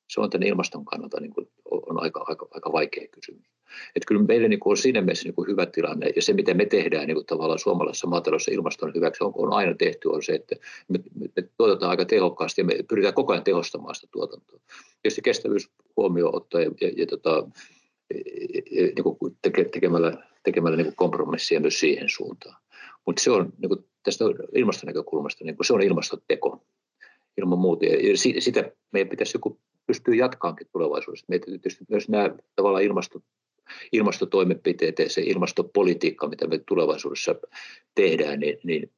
Se 0.10 0.22
on 0.22 0.30
tänne 0.30 0.48
ilmaston 0.48 0.86
kannalta 0.86 1.20
niin 1.20 1.34
kuin, 1.34 1.50
on 1.72 2.02
aika, 2.02 2.26
aika, 2.28 2.48
aika 2.52 2.72
vaikea 2.72 3.08
kysymys. 3.08 3.48
Että 3.96 4.08
kyllä 4.08 4.24
meillä 4.24 4.48
niin 4.48 4.60
kuin 4.60 4.72
on 4.72 4.78
siinä 4.78 5.02
mielessä 5.02 5.28
niin 5.28 5.36
kuin 5.36 5.48
hyvä 5.48 5.66
tilanne, 5.66 6.10
ja 6.16 6.22
se 6.22 6.34
mitä 6.34 6.54
me 6.54 6.66
tehdään 6.66 7.08
niin 7.08 7.16
kuin 7.16 7.26
tavallaan 7.26 7.60
suomalaisessa 7.60 8.08
maataloudessa 8.08 8.52
ilmaston 8.52 8.94
hyväksi 8.96 9.24
on, 9.24 9.32
on 9.36 9.54
aina 9.54 9.76
tehty, 9.76 10.08
on 10.08 10.24
se, 10.24 10.34
että 10.34 10.56
me, 10.88 11.00
me 11.36 11.48
tuotetaan 11.58 11.90
aika 11.90 12.06
tehokkaasti 12.06 12.62
ja 12.62 12.66
me 12.66 12.74
pyritään 12.88 13.14
koko 13.14 13.34
ajan 13.34 13.44
tehostamaan 13.44 13.96
sitä 13.96 14.08
tuotantoa. 14.12 14.60
Tietysti 15.02 15.22
kestävyys 15.22 15.70
huomioon 15.98 16.36
ottaa 16.36 16.62
ja, 16.62 16.72
ja, 16.82 16.92
ja 16.98 17.08
tota, 17.08 17.48
niin 18.74 19.04
kuin 19.04 19.38
tekemällä, 19.72 20.14
tekemällä 20.44 20.78
niin 20.78 20.86
kuin 20.86 20.96
kompromissia 20.96 21.60
myös 21.60 21.80
siihen 21.80 22.10
suuntaan. 22.10 22.56
Mutta 23.06 23.24
se 23.24 23.32
on 23.32 23.54
niin 23.62 23.70
kuin 23.70 23.86
tästä 24.04 24.26
ilmaston 24.56 24.88
näkökulmasta, 24.88 25.46
niin 25.46 25.56
kuin 25.56 25.66
se 25.66 25.74
on 25.74 25.82
ilmastoteko 25.82 26.64
ilman 27.38 27.60
muuta. 27.60 27.86
Ja 27.86 28.18
sitä 28.18 28.72
meidän 28.92 29.10
pitäisi 29.10 29.36
joku 29.36 29.60
pystyä 29.88 30.16
jatkaankin 30.16 30.68
tulevaisuudessa. 30.72 31.26
Meidän 31.30 31.46
tietysti 31.46 31.86
myös 31.90 32.10
nämä 32.10 32.30
tavallaan 32.56 32.84
ilmasto, 32.84 33.22
ilmastotoimenpiteet 33.92 35.00
ja 35.00 35.10
se 35.10 35.22
ilmastopolitiikka, 35.22 36.28
mitä 36.28 36.48
me 36.48 36.60
tulevaisuudessa 36.68 37.36
tehdään, 37.96 38.40
niin, 38.40 38.58
niin 38.64 38.92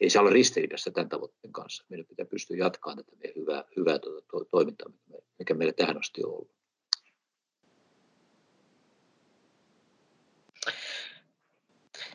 ei 0.00 0.10
se 0.10 0.20
ole 0.20 0.30
ristiriidassa 0.30 0.90
tämän 0.90 1.08
tavoitteen 1.08 1.52
kanssa. 1.52 1.84
Meidän 1.88 2.06
pitää 2.06 2.26
pystyä 2.26 2.56
jatkamaan 2.56 2.96
tätä 2.96 3.16
meidän 3.16 3.42
hyvää, 3.42 3.64
hyvää 3.76 3.98
tuota, 3.98 4.26
to, 4.30 4.44
toimintaa, 4.44 4.90
mikä 5.38 5.54
meillä 5.54 5.72
tähän 5.72 5.98
asti 5.98 6.24
on 6.24 6.30
ollut. 6.30 6.54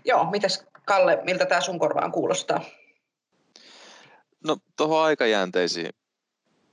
Joo, 0.05 0.31
mitäs 0.31 0.65
Kalle, 0.85 1.19
miltä 1.23 1.45
tämä 1.45 1.61
sun 1.61 1.79
korvaan 1.79 2.11
kuulostaa? 2.11 2.61
No 4.47 4.57
tuohon 4.77 5.03
aikajänteisiin 5.03 5.89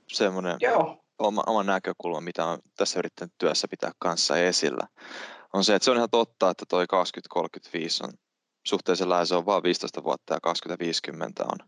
semmoinen 0.07 0.57
Joo. 0.59 1.03
Oma, 1.19 1.43
oma 1.47 1.63
näkökulma, 1.63 2.21
mitä 2.21 2.45
on 2.45 2.59
tässä 2.77 2.99
yrittänyt 2.99 3.33
työssä 3.37 3.67
pitää 3.67 3.91
kanssa 3.99 4.37
esillä, 4.37 4.87
on 5.53 5.63
se, 5.63 5.75
että 5.75 5.83
se 5.83 5.91
on 5.91 5.97
ihan 5.97 6.09
totta, 6.09 6.49
että 6.49 6.65
toi 6.69 6.87
2035 6.87 8.03
on 8.03 8.13
suhteellisen 8.67 9.09
lähes 9.09 9.31
on 9.31 9.45
vain 9.45 9.63
15 9.63 10.03
vuotta 10.03 10.33
ja 10.33 10.39
2050 10.41 11.43
on 11.43 11.67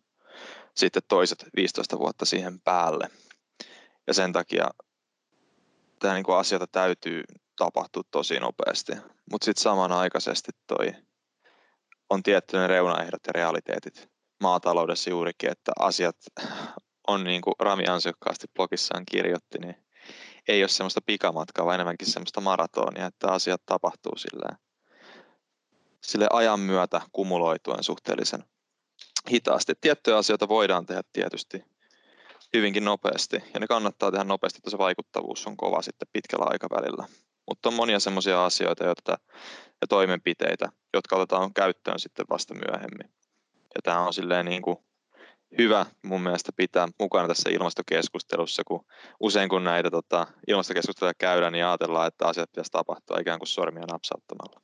sitten 0.75 1.01
toiset 1.07 1.45
15 1.55 1.99
vuotta 1.99 2.25
siihen 2.25 2.61
päälle. 2.61 3.09
Ja 4.07 4.13
sen 4.13 4.33
takia 4.33 4.69
tämä 5.99 6.13
niin 6.13 6.25
asioita 6.37 6.67
täytyy 6.67 7.23
tapahtua 7.55 8.03
tosi 8.11 8.39
nopeasti. 8.39 8.91
Mutta 9.31 9.45
sitten 9.45 9.63
samanaikaisesti 9.63 10.51
toi 10.67 10.95
on 12.09 12.23
tiettyinen 12.23 12.69
reunaehdot 12.69 13.21
ja 13.27 13.33
realiteetit 13.33 14.09
maataloudessa 14.41 15.09
juurikin, 15.09 15.51
että 15.51 15.71
asiat 15.79 16.15
on 17.09 17.23
niin 17.23 17.41
kuin 17.41 17.53
Rami 17.59 17.87
ansiokkaasti 17.87 18.47
blogissaan 18.55 19.03
kirjoitti, 19.11 19.59
niin 19.59 19.75
ei 20.47 20.63
ole 20.63 20.69
semmoista 20.69 21.01
pikamatkaa, 21.05 21.65
vaan 21.65 21.75
enemmänkin 21.75 22.11
semmoista 22.11 22.41
maratonia, 22.41 23.05
että 23.05 23.31
asiat 23.31 23.61
tapahtuu 23.65 24.17
silleen, 24.17 24.57
sille 26.03 26.27
ajan 26.33 26.59
myötä 26.59 27.01
kumuloituen 27.11 27.83
suhteellisen 27.83 28.43
hitaasti. 29.31 29.73
Tiettyjä 29.81 30.17
asioita 30.17 30.47
voidaan 30.47 30.85
tehdä 30.85 31.01
tietysti 31.13 31.63
hyvinkin 32.53 32.85
nopeasti, 32.85 33.43
ja 33.53 33.59
ne 33.59 33.67
kannattaa 33.67 34.11
tehdä 34.11 34.23
nopeasti, 34.23 34.57
että 34.57 34.69
se 34.69 34.77
vaikuttavuus 34.77 35.47
on 35.47 35.57
kova 35.57 35.81
sitten 35.81 36.07
pitkällä 36.13 36.45
aikavälillä. 36.49 37.07
Mutta 37.47 37.69
on 37.69 37.75
monia 37.75 37.99
semmoisia 37.99 38.45
asioita 38.45 38.83
joita, 38.83 39.17
ja 39.81 39.87
toimenpiteitä, 39.89 40.69
jotka 40.93 41.15
otetaan 41.15 41.53
käyttöön 41.53 41.99
sitten 41.99 42.25
vasta 42.29 42.53
myöhemmin. 42.53 43.13
Ja 43.75 43.81
tämä 43.83 43.99
on 43.99 44.13
silleen 44.13 44.45
niin 44.45 44.61
kuin 44.61 44.77
hyvä 45.57 45.85
mun 46.03 46.21
mielestä 46.21 46.51
pitää 46.55 46.87
mukana 46.99 47.27
tässä 47.27 47.49
ilmastokeskustelussa, 47.49 48.63
kun 48.63 48.85
usein 49.19 49.49
kun 49.49 49.63
näitä 49.63 49.91
tota, 49.91 50.27
ilmastokeskusteluja 50.47 51.13
käydään, 51.17 51.53
niin 51.53 51.65
ajatellaan, 51.65 52.07
että 52.07 52.27
asiat 52.27 52.49
pitäisi 52.51 52.71
tapahtua 52.71 53.17
ikään 53.19 53.39
kuin 53.39 53.47
sormia 53.47 53.85
napsauttamalla. 53.91 54.61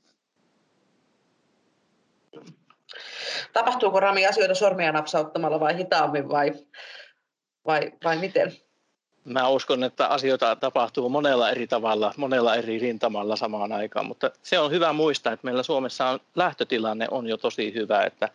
Tapahtuuko 3.54 4.00
Rami 4.00 4.28
asioita 4.28 4.56
sormia 4.56 4.92
napsauttamalla 4.92 5.60
vai 5.60 5.78
hitaammin 5.78 6.30
vai, 6.30 6.52
vai, 7.66 7.92
vai 8.04 8.18
miten? 8.18 8.56
mä 9.26 9.48
uskon, 9.48 9.84
että 9.84 10.08
asioita 10.08 10.56
tapahtuu 10.56 11.10
monella 11.10 11.50
eri 11.50 11.68
tavalla, 11.68 12.14
monella 12.18 12.56
eri 12.56 12.80
rintamalla 12.80 13.36
samaan 13.36 13.72
aikaan, 13.72 14.06
mutta 14.06 14.32
se 14.44 14.60
on 14.60 14.72
hyvä 14.72 14.94
muistaa, 14.94 15.34
että 15.34 15.46
meillä 15.46 15.64
Suomessa 15.64 16.10
on, 16.10 16.20
lähtötilanne 16.36 17.08
on 17.12 17.28
jo 17.28 17.38
tosi 17.38 17.74
hyvä, 17.74 18.04
että 18.04 18.30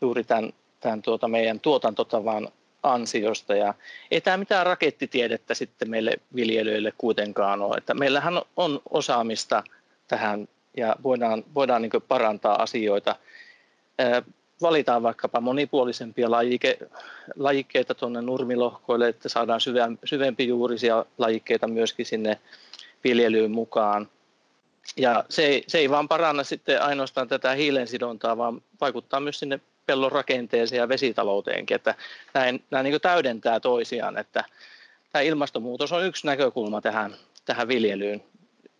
juuri 0.00 0.24
tämän, 0.24 0.52
tämän 0.82 1.02
tuota 1.02 1.28
meidän 1.28 1.60
tuotantotavan 1.60 2.48
ansiosta. 2.82 3.54
Ja 3.54 3.74
ei 4.10 4.20
tämä 4.20 4.36
mitään 4.36 4.66
rakettitiedettä 4.66 5.54
sitten 5.54 5.90
meille 5.90 6.16
viljelijöille 6.34 6.92
kuitenkaan 6.98 7.62
ole. 7.62 7.76
Että 7.76 7.94
meillähän 7.94 8.42
on 8.56 8.80
osaamista 8.90 9.62
tähän 10.08 10.48
ja 10.76 10.96
voidaan, 11.02 11.44
voidaan 11.54 11.82
niin 11.82 11.92
parantaa 12.08 12.62
asioita. 12.62 13.16
Valitaan 14.62 15.02
vaikkapa 15.02 15.40
monipuolisempia 15.40 16.30
lajike, 16.30 16.78
lajikkeita 17.36 17.94
tuonne 17.94 18.22
nurmilohkoille, 18.22 19.08
että 19.08 19.28
saadaan 19.28 19.60
syvempi 20.04 20.48
juurisia 20.48 21.06
lajikkeita 21.18 21.68
myöskin 21.68 22.06
sinne 22.06 22.40
viljelyyn 23.04 23.50
mukaan. 23.50 24.08
Ja 24.96 25.24
se 25.28 25.46
ei, 25.46 25.64
se 25.66 25.78
ei 25.78 25.90
vaan 25.90 26.08
paranna 26.08 26.44
sitten 26.44 26.82
ainoastaan 26.82 27.28
tätä 27.28 27.52
hiilensidontaa, 27.52 28.36
vaan 28.36 28.62
vaikuttaa 28.80 29.20
myös 29.20 29.38
sinne 29.38 29.60
pellon 29.86 30.12
rakenteeseen 30.12 30.80
ja 30.80 30.88
vesitalouteenkin, 30.88 31.74
että 31.74 31.94
nämä, 32.34 32.58
nämä 32.70 32.82
niin 32.82 33.00
täydentää 33.00 33.60
toisiaan, 33.60 34.18
että 34.18 34.44
tämä 35.12 35.22
ilmastonmuutos 35.22 35.92
on 35.92 36.06
yksi 36.06 36.26
näkökulma 36.26 36.80
tähän, 36.80 37.16
tähän 37.44 37.68
viljelyyn, 37.68 38.22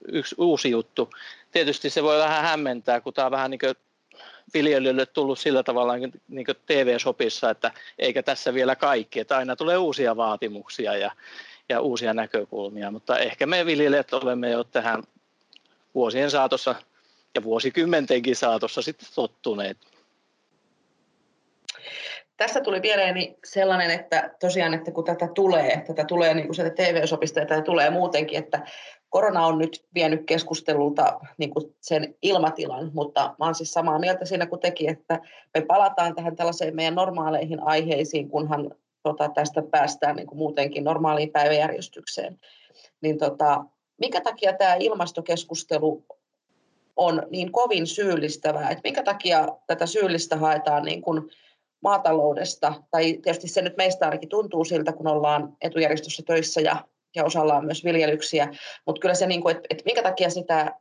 yksi 0.09 0.35
uusi 0.39 0.71
juttu. 0.71 1.11
Tietysti 1.51 1.91
se 1.91 2.03
voi 2.03 2.19
vähän 2.19 2.43
hämmentää, 2.45 3.01
kun 3.01 3.15
tämä 3.15 3.27
on 3.27 3.33
vähän 3.33 3.51
niin 3.51 3.59
kuin 3.59 3.75
viljelijöille 4.55 5.07
tullut 5.07 5.39
sillä 5.39 5.63
tavalla 5.63 5.97
niin 6.29 6.47
kuin 6.47 6.57
TV-sopissa, 6.67 7.51
että 7.51 7.71
eikä 7.99 8.23
tässä 8.23 8.55
vielä 8.55 8.77
kaikki, 8.77 9.21
että 9.21 9.37
aina 9.37 9.57
tulee 9.57 9.77
uusia 9.77 10.17
vaatimuksia 10.17 10.97
ja, 10.97 11.11
ja 11.69 11.81
uusia 11.81 12.15
näkökulmia, 12.15 12.91
mutta 12.91 13.19
ehkä 13.19 13.47
me 13.47 13.67
viljelijät 13.67 14.13
olemme 14.13 14.51
jo 14.51 14.65
tähän 14.65 15.03
vuosien 15.95 16.31
saatossa 16.31 16.75
ja 17.35 17.43
vuosikymmentenkin 17.43 18.37
saatossa 18.37 18.83
sitten 18.83 19.09
tottuneet. 19.15 19.92
Tästä 22.43 22.61
tuli 22.61 22.81
mieleeni 22.81 23.39
sellainen, 23.45 23.91
että 23.91 24.31
tosiaan, 24.41 24.75
että 24.75 24.91
kun 24.91 25.05
tätä 25.05 25.29
tulee, 25.35 25.83
tätä 25.87 26.05
tulee 26.05 26.35
niin 26.35 26.47
kuin 26.47 26.55
sieltä 26.55 26.75
TV-sopista 26.75 27.41
ja 27.41 27.47
tätä 27.47 27.63
tulee 27.63 27.91
muutenkin, 27.91 28.39
että 28.39 28.67
korona 29.11 29.47
on 29.47 29.59
nyt 29.59 29.85
vienyt 29.95 30.27
keskustelulta 30.27 31.21
niin 31.39 31.51
kuin 31.51 31.75
sen 31.81 32.15
ilmatilan, 32.23 32.91
mutta 32.95 33.35
mä 33.39 33.45
olen 33.45 33.55
siis 33.55 33.73
samaa 33.73 33.99
mieltä 33.99 34.25
siinä 34.25 34.47
kuin 34.47 34.61
teki, 34.61 34.89
että 34.89 35.21
me 35.55 35.61
palataan 35.61 36.15
tähän 36.15 36.37
tällaiseen 36.37 36.77
meidän 36.77 36.95
normaaleihin 36.95 37.63
aiheisiin, 37.63 38.29
kunhan 38.29 38.75
tota, 39.03 39.29
tästä 39.29 39.63
päästään 39.63 40.17
niin 40.17 40.27
kuin 40.27 40.39
muutenkin 40.39 40.85
normaaliin 40.85 41.31
päiväjärjestykseen. 41.31 42.41
Niin 43.01 43.19
tota, 43.19 43.65
minkä 43.99 44.21
takia 44.21 44.53
tämä 44.53 44.75
ilmastokeskustelu 44.75 46.05
on 46.97 47.23
niin 47.31 47.53
kovin 47.53 47.87
syyllistävää, 47.87 48.71
että 48.71 48.83
minkä 48.85 49.03
takia 49.03 49.49
tätä 49.67 49.87
syyllistä 49.87 50.37
haetaan 50.37 50.83
niin 50.83 51.03
kuin 51.03 51.31
maataloudesta, 51.83 52.75
tai 52.91 53.19
tietysti 53.23 53.49
se 53.49 53.63
nyt 53.63 53.77
meistä 53.77 54.05
ainakin 54.05 54.29
tuntuu 54.29 54.65
siltä, 54.65 54.93
kun 54.93 55.09
ollaan 55.09 55.57
etujärjestössä 55.61 56.23
töissä 56.27 56.61
ja, 56.61 56.85
ja 57.17 57.25
osalla 57.25 57.55
on 57.55 57.65
myös 57.65 57.85
viljelyksiä, 57.85 58.49
mutta 58.87 59.01
kyllä 59.01 59.15
se, 59.15 59.27
niin 59.27 59.43
kuin, 59.43 59.57
että, 59.57 59.67
että 59.71 59.85
minkä 59.85 60.03
takia 60.03 60.31
sitä 60.31 60.75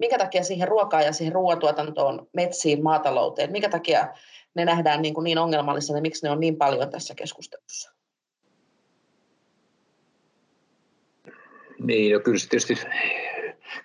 minkä 0.00 0.18
takia 0.18 0.44
siihen 0.44 0.68
ruokaan 0.68 1.04
ja 1.04 1.12
siihen 1.12 1.34
ruoantuotantoon, 1.34 2.28
metsiin, 2.32 2.82
maatalouteen, 2.82 3.52
minkä 3.52 3.68
takia 3.68 4.08
ne 4.54 4.64
nähdään 4.64 5.02
niin, 5.02 5.14
kuin 5.14 5.24
niin 5.24 5.38
ongelmallisena 5.38 5.98
ja 5.98 6.02
miksi 6.02 6.26
ne 6.26 6.30
on 6.30 6.40
niin 6.40 6.56
paljon 6.56 6.90
tässä 6.90 7.14
keskustelussa? 7.14 7.92
Niin, 11.78 12.12
no 12.12 12.20
kyllä 12.20 12.38
se 12.38 12.48
tietysti, 12.48 12.74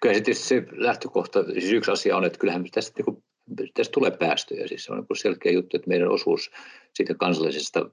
kyllä 0.01 0.15
se, 0.15 0.21
tietysti 0.21 0.47
se 0.47 0.63
lähtökohta, 0.71 1.43
siis 1.43 1.71
yksi 1.71 1.91
asia 1.91 2.17
on, 2.17 2.25
että 2.25 2.39
kyllähän 2.39 2.65
tästä 2.71 3.03
niin 3.03 3.23
tästä 3.73 3.91
tulee 3.91 4.11
päästöjä. 4.11 4.67
Siis 4.67 4.85
se 4.85 4.93
on 4.93 4.97
niin 4.97 5.17
selkeä 5.17 5.51
juttu, 5.51 5.77
että 5.77 5.89
meidän 5.89 6.11
osuus 6.11 6.51
siitä 6.93 7.13
kansallisesta 7.13 7.89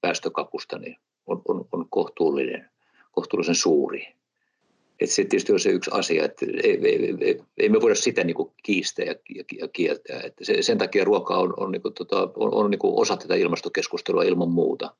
päästökapusta 0.00 0.78
niin 0.78 0.96
on, 1.26 1.42
on, 1.48 1.68
on 1.72 1.86
kohtuullinen, 1.90 2.70
kohtuullisen 3.12 3.54
suuri. 3.54 4.16
Et 5.00 5.10
se 5.10 5.24
tietysti 5.24 5.52
on 5.52 5.60
se 5.60 5.70
yksi 5.70 5.90
asia, 5.94 6.24
että 6.24 6.46
ei, 6.62 6.78
ei, 6.82 7.16
ei, 7.20 7.40
ei 7.58 7.68
me 7.68 7.80
voida 7.80 7.94
sitä 7.94 8.24
niin 8.24 8.36
kiistää 8.62 9.04
ja, 9.04 9.14
ja, 9.34 9.44
ja 9.58 9.68
kieltää. 9.68 10.20
Se, 10.42 10.62
sen 10.62 10.78
takia 10.78 11.04
ruoka 11.04 11.36
on, 11.36 11.54
on, 11.56 11.72
niin 11.72 11.82
kuin, 11.82 11.94
tota, 11.94 12.22
on, 12.22 12.54
on 12.54 12.70
niin 12.70 12.78
osa 12.82 13.16
tätä 13.16 13.34
ilmastokeskustelua 13.34 14.22
ilman 14.22 14.50
muuta. 14.50 14.94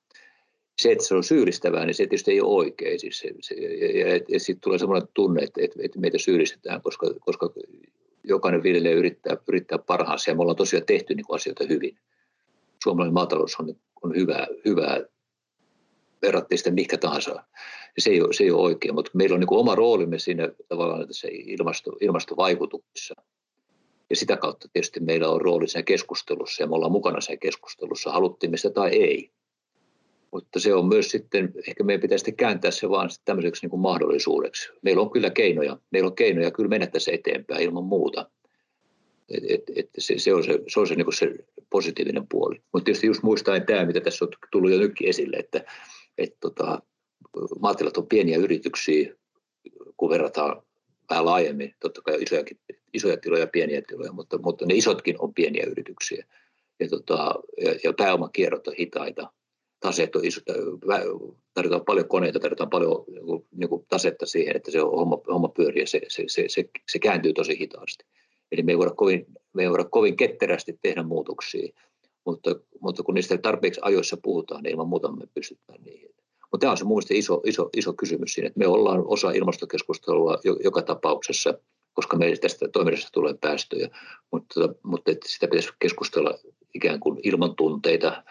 Se, 0.79 0.93
että 0.93 1.05
se 1.05 1.15
on 1.15 1.25
syyllistävää, 1.25 1.87
niin 1.87 1.95
se 1.95 2.03
tietysti 2.03 2.31
ei 2.31 2.41
ole 2.41 2.55
oikein. 2.55 3.01
Siis 3.01 3.19
se, 3.19 3.31
se, 3.41 3.55
ja, 3.55 4.01
ja, 4.01 4.21
ja 4.29 4.41
sitten 4.41 4.61
tulee 4.61 4.79
sellainen 4.79 5.09
tunne, 5.15 5.43
että, 5.43 5.61
että, 5.65 5.81
että 5.83 6.01
meitä 6.01 6.19
syyllistetään, 6.19 6.83
koska, 6.83 7.15
koska 7.21 7.51
jokainen 8.27 8.63
viljelijä 8.63 8.95
yrittää, 8.95 9.37
yrittää 9.49 9.79
parhaansa 9.79 10.31
ja 10.31 10.35
me 10.35 10.41
ollaan 10.41 10.57
tosiaan 10.57 10.87
tehty 10.87 11.15
niin 11.15 11.27
kuin 11.27 11.37
asioita 11.37 11.65
hyvin. 11.69 11.99
Suomalainen 12.83 13.15
maatalous 13.15 13.57
on, 13.61 13.75
on 14.03 14.15
hyvää, 14.17 14.47
hyvää 14.65 15.01
verrattiin 16.23 16.59
sitä 16.59 16.71
mikä 16.71 16.99
tahansa. 16.99 17.31
Ja 17.97 18.03
se, 18.03 18.11
ei 18.11 18.23
ole, 18.23 18.33
se 18.33 18.45
ei 18.45 18.51
ole 18.51 18.63
oikein, 18.63 18.95
mutta 18.95 19.11
meillä 19.15 19.35
on 19.35 19.41
niin 19.41 19.49
kuin 19.49 19.59
oma 19.59 19.75
roolimme 19.75 20.19
siinä 20.19 20.51
tavallaan 20.69 21.07
tässä 21.07 21.29
ilmasto, 21.31 21.93
ilmastovaikutuksessa. 22.01 23.15
Ja 24.11 24.17
sitä 24.17 24.37
kautta 24.37 24.69
tietysti 24.73 25.01
meillä 25.01 25.29
on 25.29 25.41
rooli 25.41 25.69
siinä 25.69 25.83
keskustelussa 25.83 26.63
ja 26.63 26.67
me 26.67 26.75
ollaan 26.75 26.93
mukana 26.93 27.21
siinä 27.21 27.39
keskustelussa, 27.41 28.13
haluttiin 28.13 28.51
me 28.51 28.57
sitä 28.57 28.71
tai 28.71 28.91
ei. 28.91 29.31
Mutta 30.33 30.61
se 30.61 30.75
on 30.75 30.89
myös 30.89 31.11
sitten, 31.11 31.53
ehkä 31.69 31.85
meidän 31.85 32.01
pitäisi 32.01 32.23
sitten 32.23 32.37
kääntää 32.37 32.71
se 32.71 32.89
vaan 32.89 33.11
tämmöiseksi 33.25 33.63
niin 33.63 33.71
kuin 33.71 33.81
mahdollisuudeksi. 33.81 34.69
Meillä 34.83 35.03
on 35.03 35.11
kyllä 35.11 35.31
keinoja, 35.31 35.79
meillä 35.91 36.07
on 36.07 36.17
keinoja 36.17 36.51
kyllä 36.51 36.69
mennä 36.69 36.87
tässä 36.87 37.13
eteenpäin 37.13 37.63
ilman 37.63 37.85
muuta. 37.85 38.31
Et, 39.29 39.45
et, 39.49 39.63
et 39.77 39.91
se, 39.99 40.19
se, 40.19 40.35
on 40.35 40.45
se, 40.45 40.61
se, 40.69 40.81
on 40.81 40.87
se, 40.87 40.95
niin 40.95 41.05
kuin 41.05 41.17
se 41.17 41.35
positiivinen 41.71 42.27
puoli. 42.29 42.63
Mutta 42.73 42.85
tietysti 42.85 43.07
just 43.07 43.23
muistaen 43.23 43.67
tämä, 43.67 43.85
mitä 43.85 44.01
tässä 44.01 44.25
on 44.25 44.31
tullut 44.53 44.71
jo 44.71 44.79
nytkin 44.79 45.09
esille, 45.09 45.37
että 45.37 45.65
et 46.19 46.37
tota, 46.41 46.83
maatilat 47.61 47.97
on 47.97 48.07
pieniä 48.07 48.39
yrityksiä, 48.39 49.15
kun 49.97 50.11
verrataan 50.11 50.63
vähän 51.11 51.25
laajemmin, 51.25 51.75
totta 51.81 52.03
kai 52.03 52.23
isojakin, 52.23 52.59
isoja 52.95 53.17
tiloja 53.17 53.43
ja 53.43 53.47
pieniä 53.47 53.83
tiloja, 53.83 54.13
mutta, 54.13 54.39
mutta 54.39 54.67
ne 54.67 54.75
isotkin 54.75 55.17
on 55.19 55.35
pieniä 55.35 55.67
yrityksiä. 55.67 56.27
Ja, 56.81 56.89
tota, 56.89 57.35
ja, 57.65 57.75
ja 57.85 57.93
pääomakierrot 57.93 58.69
on 58.69 58.75
hitaita 58.79 59.33
taseet 59.81 60.17
on 60.17 60.25
iso, 60.25 60.41
tarvitaan 61.55 61.85
paljon 61.85 62.09
koneita, 62.09 62.41
tarvitaan 62.41 62.71
paljon 62.71 63.05
niin 63.51 63.69
kuin 63.69 63.87
tasetta 63.89 64.27
siihen, 64.27 64.57
että 64.57 64.71
se 64.71 64.79
homma, 64.79 65.19
homma 65.29 65.49
pyörii 65.49 65.83
ja 65.83 65.87
se, 65.87 66.01
se, 66.09 66.25
se, 66.27 66.45
se, 66.49 66.69
se 66.89 66.99
kääntyy 66.99 67.33
tosi 67.33 67.59
hitaasti. 67.59 68.05
Eli 68.53 68.63
me 68.63 68.73
ei 68.73 68.79
voida 68.79 68.95
kovin, 68.95 69.27
me 69.53 69.63
ei 69.63 69.71
voida 69.71 69.85
kovin 69.85 70.17
ketterästi 70.17 70.79
tehdä 70.83 71.03
muutoksia, 71.03 71.69
mutta, 72.27 72.51
mutta 72.81 73.03
kun 73.03 73.15
niistä 73.15 73.39
tarpeeksi 73.39 73.81
ajoissa 73.85 74.17
puhutaan, 74.23 74.63
niin 74.63 74.71
ilman 74.73 74.89
muuta 74.89 75.13
me 75.13 75.27
pystytään 75.35 75.83
niihin. 75.83 76.11
Mutta 76.53 76.65
tämä 76.65 76.71
on 76.71 76.77
se 76.77 76.85
mun 76.85 77.03
iso, 77.11 77.41
iso, 77.45 77.71
iso 77.77 77.93
kysymys 77.93 78.35
siinä, 78.35 78.47
että 78.47 78.59
me 78.59 78.67
ollaan 78.67 79.03
osa 79.07 79.31
ilmastokeskustelua 79.31 80.39
joka 80.65 80.83
tapauksessa, 80.83 81.55
koska 81.93 82.17
meille 82.17 82.37
tästä 82.37 82.69
toiminnasta 82.69 83.11
tulee 83.13 83.35
päästöjä, 83.41 83.89
mutta, 84.33 84.61
mutta 84.83 85.11
että 85.11 85.29
sitä 85.29 85.49
pitäisi 85.49 85.69
keskustella 85.79 86.39
ikään 86.75 87.01
kuin 87.01 87.21
ilman 87.23 87.57
tunteita, 87.57 88.23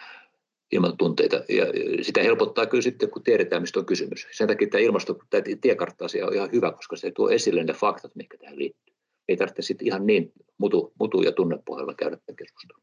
ilman 0.72 0.96
tunteita. 0.96 1.36
Ja 1.36 1.66
sitä 2.02 2.22
helpottaa 2.22 2.66
kyllä 2.66 2.82
sitten, 2.82 3.10
kun 3.10 3.22
tiedetään, 3.22 3.62
mistä 3.62 3.80
on 3.80 3.86
kysymys. 3.86 4.26
Sen 4.32 4.48
takia 4.48 4.68
tämä 4.68 4.84
ilmasto, 4.84 5.18
tämä 5.30 5.42
tiekartta-asia 5.60 6.26
on 6.26 6.34
ihan 6.34 6.52
hyvä, 6.52 6.72
koska 6.72 6.96
se 6.96 7.10
tuo 7.10 7.30
esille 7.30 7.64
ne 7.64 7.72
faktat, 7.72 8.14
mitkä 8.14 8.38
tähän 8.38 8.58
liittyy. 8.58 8.94
Ei 9.28 9.36
tarvitse 9.36 9.62
sitten 9.62 9.86
ihan 9.86 10.06
niin 10.06 10.32
mutu, 10.58 10.92
mutu 11.00 11.22
ja 11.22 11.32
tunnepohjalla 11.32 11.94
käydä 11.94 12.16
tätä 12.16 12.32
keskustelua. 12.38 12.82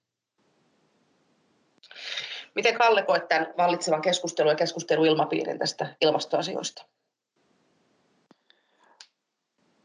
Miten 2.56 2.78
Kalle 2.78 3.04
koet 3.04 3.28
tämän 3.28 3.54
vallitsevan 3.58 4.02
keskustelun 4.02 4.52
ja 4.52 4.56
keskusteluilmapiirin 4.56 5.60
tästä 5.60 5.96
ilmastoasioista? 6.02 6.86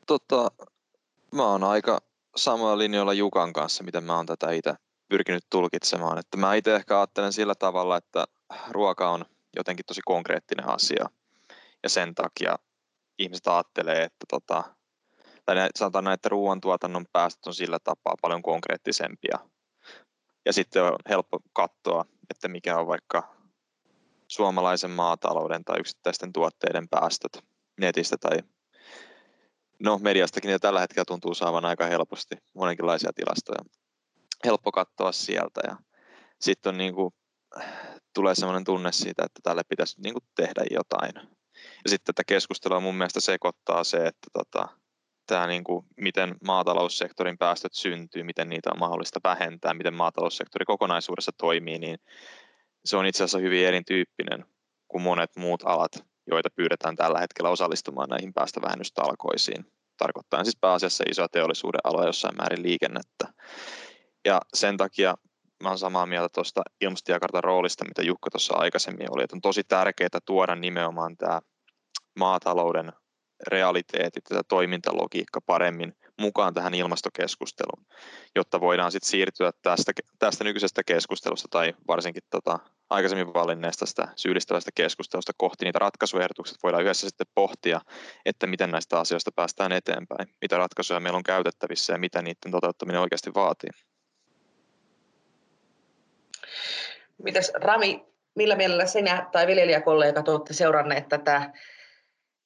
Tota, 0.06 0.50
mä 1.34 1.46
oon 1.50 1.64
aika 1.64 2.00
samalla 2.37 2.78
linjoilla 2.78 3.12
Jukan 3.12 3.52
kanssa, 3.52 3.84
mitä 3.84 4.00
mä 4.00 4.16
oon 4.16 4.26
tätä 4.26 4.50
itse 4.50 4.74
pyrkinyt 5.08 5.44
tulkitsemaan. 5.50 6.18
Että 6.18 6.36
mä 6.36 6.54
itse 6.54 6.74
ehkä 6.74 6.98
ajattelen 6.98 7.32
sillä 7.32 7.54
tavalla, 7.54 7.96
että 7.96 8.24
ruoka 8.70 9.10
on 9.10 9.24
jotenkin 9.56 9.86
tosi 9.86 10.00
konkreettinen 10.04 10.68
asia. 10.68 11.06
Ja 11.82 11.88
sen 11.88 12.14
takia 12.14 12.58
ihmiset 13.18 13.46
ajattelee, 13.46 14.02
että 14.02 14.26
tota, 14.28 14.64
tai 15.44 15.68
sanotaan 15.76 16.04
näin, 16.04 16.14
että 16.14 16.28
ruoantuotannon 16.28 17.06
päästöt 17.12 17.46
on 17.46 17.54
sillä 17.54 17.78
tapaa 17.78 18.14
paljon 18.22 18.42
konkreettisempia. 18.42 19.38
Ja 20.46 20.52
sitten 20.52 20.82
on 20.82 20.96
helppo 21.08 21.40
katsoa, 21.52 22.04
että 22.30 22.48
mikä 22.48 22.78
on 22.78 22.86
vaikka 22.86 23.34
suomalaisen 24.28 24.90
maatalouden 24.90 25.64
tai 25.64 25.80
yksittäisten 25.80 26.32
tuotteiden 26.32 26.88
päästöt 26.88 27.44
netistä 27.80 28.16
tai 28.16 28.38
no 29.78 29.98
mediastakin 29.98 30.50
ja 30.50 30.58
tällä 30.58 30.80
hetkellä 30.80 31.04
tuntuu 31.04 31.34
saavan 31.34 31.64
aika 31.64 31.86
helposti 31.86 32.36
monenkinlaisia 32.54 33.12
tilastoja 33.12 33.64
helppo 34.44 34.72
katsoa 34.72 35.12
sieltä. 35.12 35.61
Ja 35.66 35.77
sitten 36.40 36.79
niin 36.79 36.94
kuin 36.94 37.14
tulee 38.14 38.35
sellainen 38.35 38.64
tunne 38.64 38.92
siitä, 38.92 39.24
että 39.24 39.40
tälle 39.42 39.62
pitäisi 39.68 40.01
niin 40.01 40.14
kuin 40.14 40.24
tehdä 40.37 40.64
jotain. 40.70 41.12
Ja 41.85 41.90
sitten 41.90 42.14
tätä 42.14 42.24
keskustelua 42.27 42.81
mun 42.81 42.94
mielestä 42.94 43.20
sekoittaa 43.20 43.85
se, 43.85 43.96
että 43.96 44.27
tota, 44.33 44.68
tämä 45.27 45.46
niin 45.46 45.64
kuin, 45.64 45.87
miten 45.96 46.37
maataloussektorin 46.44 47.38
päästöt 47.38 47.74
syntyy, 47.74 48.22
miten 48.22 48.48
niitä 48.48 48.70
on 48.72 48.79
mahdollista 48.79 49.20
vähentää, 49.24 49.74
miten 49.74 49.94
maataloussektori 49.94 50.64
kokonaisuudessa 50.64 51.33
toimii, 51.38 51.79
niin 51.79 51.98
se 52.85 52.96
on 52.96 53.07
itse 53.07 53.24
asiassa 53.24 53.38
hyvin 53.38 53.66
erityyppinen 53.66 54.44
kuin 54.88 55.03
monet 55.03 55.31
muut 55.37 55.62
alat, 55.64 55.92
joita 56.27 56.48
pyydetään 56.57 56.96
tällä 56.96 57.18
hetkellä 57.20 57.51
osallistumaan 57.51 58.09
näihin 58.09 58.33
päästövähennystalkoisiin. 58.33 59.72
Tarkoittaa 59.96 60.44
siis 60.44 60.57
pääasiassa 60.61 61.05
isoa 61.11 61.29
teollisuuden 61.29 61.81
aloja 61.85 62.07
jossain 62.07 62.37
määrin 62.37 62.62
liikennettä. 62.62 63.33
Ja 64.28 64.40
sen 64.54 64.76
takia 64.76 65.14
mä 65.62 65.68
olen 65.68 65.78
samaa 65.78 66.06
mieltä 66.06 66.28
tuosta 66.34 66.62
ilmastotiekartan 66.80 67.44
roolista, 67.44 67.84
mitä 67.84 68.02
Jukka 68.02 68.30
tuossa 68.30 68.54
aikaisemmin 68.56 69.06
oli, 69.10 69.24
että 69.24 69.36
on 69.36 69.40
tosi 69.40 69.64
tärkeää 69.64 70.18
tuoda 70.26 70.54
nimenomaan 70.54 71.16
tämä 71.16 71.40
maatalouden 72.18 72.92
realiteetit 73.46 74.24
ja 74.30 74.44
toimintalogiikka 74.44 75.40
paremmin 75.40 75.92
mukaan 76.20 76.54
tähän 76.54 76.74
ilmastokeskusteluun, 76.74 77.86
jotta 78.36 78.60
voidaan 78.60 78.92
sitten 78.92 79.10
siirtyä 79.10 79.50
tästä, 79.62 79.92
tästä 80.18 80.44
nykyisestä 80.44 80.82
keskustelusta 80.84 81.48
tai 81.50 81.74
varsinkin 81.88 82.22
tota, 82.30 82.58
aikaisemmin 82.90 83.34
valinneesta 83.34 83.86
sitä 83.86 84.08
syyllistävästä 84.16 84.70
keskustelusta 84.74 85.32
kohti 85.36 85.64
niitä 85.64 85.78
ratkaisuehdotuksia, 85.78 86.56
voidaan 86.62 86.82
yhdessä 86.82 87.08
sitten 87.08 87.26
pohtia, 87.34 87.80
että 88.24 88.46
miten 88.46 88.70
näistä 88.70 89.00
asioista 89.00 89.32
päästään 89.36 89.72
eteenpäin, 89.72 90.28
mitä 90.40 90.58
ratkaisuja 90.58 91.00
meillä 91.00 91.16
on 91.16 91.22
käytettävissä 91.22 91.92
ja 91.92 91.98
mitä 91.98 92.22
niiden 92.22 92.52
toteuttaminen 92.52 93.00
oikeasti 93.00 93.30
vaatii. 93.34 93.70
Mitäs 97.22 97.52
Rami, 97.54 98.06
millä 98.34 98.56
mielellä 98.56 98.87
sinä 98.87 99.28
tai 99.32 99.46
viljelijäkollegat 99.46 100.28
olette 100.28 100.54
seuranneet 100.54 101.08
tätä 101.08 101.52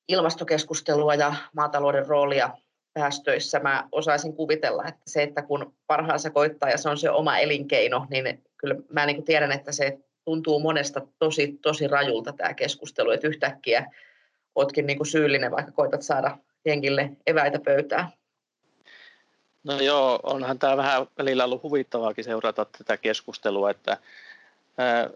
ilmastokeskustelua 0.08 1.14
ja 1.14 1.34
maatalouden 1.56 2.06
roolia 2.06 2.50
päästöissä. 2.94 3.58
Mä 3.58 3.88
osaisin 3.92 4.36
kuvitella, 4.36 4.84
että 4.88 5.02
se, 5.06 5.22
että 5.22 5.42
kun 5.42 5.74
parhaansa 5.86 6.30
koittaa 6.30 6.70
ja 6.70 6.78
se 6.78 6.88
on 6.88 6.98
se 6.98 7.10
oma 7.10 7.38
elinkeino, 7.38 8.06
niin 8.10 8.42
kyllä 8.56 8.74
mä 8.92 9.06
niin 9.06 9.24
tiedän, 9.24 9.52
että 9.52 9.72
se 9.72 9.98
tuntuu 10.24 10.60
monesta 10.60 11.00
tosi, 11.18 11.58
tosi 11.62 11.88
rajulta 11.88 12.32
tämä 12.32 12.54
keskustelu, 12.54 13.10
että 13.10 13.28
yhtäkkiä 13.28 13.92
ootkin 14.54 14.86
niin 14.86 15.06
syyllinen, 15.06 15.50
vaikka 15.50 15.72
koitat 15.72 16.02
saada 16.02 16.38
jengille 16.64 17.10
eväitä 17.26 17.58
pöytään. 17.64 18.08
No 19.64 19.80
joo, 19.80 20.20
onhan 20.22 20.58
tämä 20.58 20.76
vähän 20.76 21.06
välillä 21.18 21.44
ollut 21.44 21.62
huvittavaakin 21.62 22.24
seurata 22.24 22.64
tätä 22.64 22.96
keskustelua, 22.96 23.70
että 23.70 23.96
ää, 24.78 25.10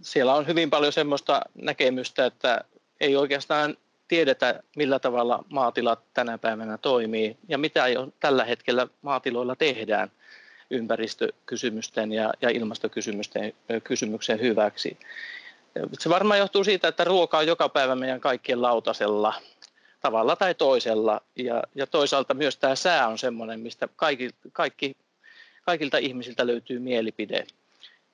siellä 0.00 0.34
on 0.34 0.46
hyvin 0.46 0.70
paljon 0.70 0.92
semmoista 0.92 1.42
näkemystä, 1.54 2.26
että 2.26 2.64
ei 3.00 3.16
oikeastaan 3.16 3.76
tiedetä, 4.08 4.62
millä 4.76 4.98
tavalla 4.98 5.44
maatilat 5.48 6.00
tänä 6.14 6.38
päivänä 6.38 6.78
toimii 6.78 7.36
ja 7.48 7.58
mitä 7.58 7.88
jo 7.88 8.08
tällä 8.20 8.44
hetkellä 8.44 8.86
maatiloilla 9.02 9.56
tehdään 9.56 10.10
ympäristökysymysten 10.70 12.12
ja, 12.12 12.32
ja 12.40 12.50
ilmastokysymysten 12.50 13.52
kysymyksen 13.84 14.40
hyväksi. 14.40 14.98
Se 15.98 16.08
varmaan 16.08 16.38
johtuu 16.38 16.64
siitä, 16.64 16.88
että 16.88 17.04
ruoka 17.04 17.38
on 17.38 17.46
joka 17.46 17.68
päivä 17.68 17.94
meidän 17.94 18.20
kaikkien 18.20 18.62
lautasella 18.62 19.34
tavalla 20.04 20.36
tai 20.36 20.54
toisella. 20.54 21.20
Ja, 21.36 21.62
ja 21.74 21.86
toisaalta 21.86 22.34
myös 22.34 22.56
tämä 22.56 22.74
sää 22.74 23.08
on 23.08 23.18
sellainen, 23.18 23.60
mistä 23.60 23.88
kaikki, 23.96 24.30
kaikki, 24.52 24.96
kaikilta 25.62 25.98
ihmisiltä 25.98 26.46
löytyy 26.46 26.78
mielipide. 26.78 27.46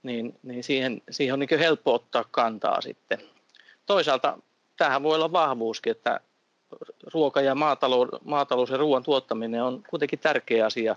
Niin, 0.03 0.35
niin 0.43 0.65
siihen, 0.65 1.03
siihen 1.11 1.33
on 1.33 1.39
niin 1.39 1.59
helppo 1.59 1.95
ottaa 1.95 2.25
kantaa 2.31 2.81
sitten. 2.81 3.19
Toisaalta 3.87 4.39
tämähän 4.77 5.03
voi 5.03 5.15
olla 5.15 5.33
vahvuuskin, 5.33 5.91
että 5.91 6.21
ruoka 7.15 7.41
ja 7.41 7.55
maatalous, 7.55 8.09
maatalous 8.25 8.71
ja 8.71 8.77
ruoan 8.77 9.03
tuottaminen 9.03 9.63
on 9.63 9.83
kuitenkin 9.91 10.19
tärkeä 10.19 10.67
asia 10.67 10.97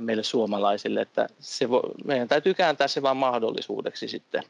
meille 0.00 0.22
suomalaisille, 0.22 1.00
että 1.00 1.28
se 1.38 1.68
voi, 1.68 1.82
meidän 2.04 2.28
täytyy 2.28 2.54
kääntää 2.54 2.88
se 2.88 3.02
vain 3.02 3.16
mahdollisuudeksi 3.16 4.08
sitten. 4.08 4.42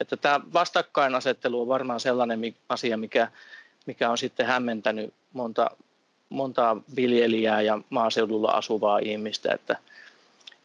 Että 0.00 0.16
tämä 0.16 0.40
vastakkainasettelu 0.52 1.60
on 1.60 1.68
varmaan 1.68 2.00
sellainen 2.00 2.54
asia, 2.68 2.96
mikä, 2.96 3.28
mikä 3.86 4.10
on 4.10 4.18
sitten 4.18 4.46
hämmentänyt 4.46 5.14
monta, 5.32 5.70
monta 6.28 6.76
viljelijää 6.96 7.62
ja 7.62 7.78
maaseudulla 7.90 8.50
asuvaa 8.50 8.98
ihmistä. 8.98 9.52
Että, 9.54 9.76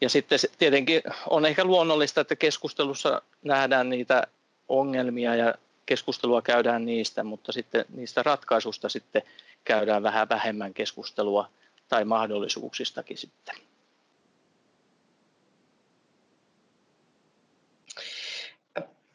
ja 0.00 0.08
sitten 0.08 0.38
tietenkin 0.58 1.02
on 1.30 1.46
ehkä 1.46 1.64
luonnollista, 1.64 2.20
että 2.20 2.36
keskustelussa 2.36 3.22
nähdään 3.42 3.90
niitä 3.90 4.26
ongelmia 4.68 5.34
ja 5.34 5.54
keskustelua 5.86 6.42
käydään 6.42 6.84
niistä, 6.84 7.24
mutta 7.24 7.52
sitten 7.52 7.84
niistä 7.94 8.22
ratkaisusta 8.22 8.88
sitten 8.88 9.22
käydään 9.64 10.02
vähän 10.02 10.28
vähemmän 10.28 10.74
keskustelua 10.74 11.48
tai 11.88 12.04
mahdollisuuksistakin 12.04 13.18
sitten. 13.18 13.54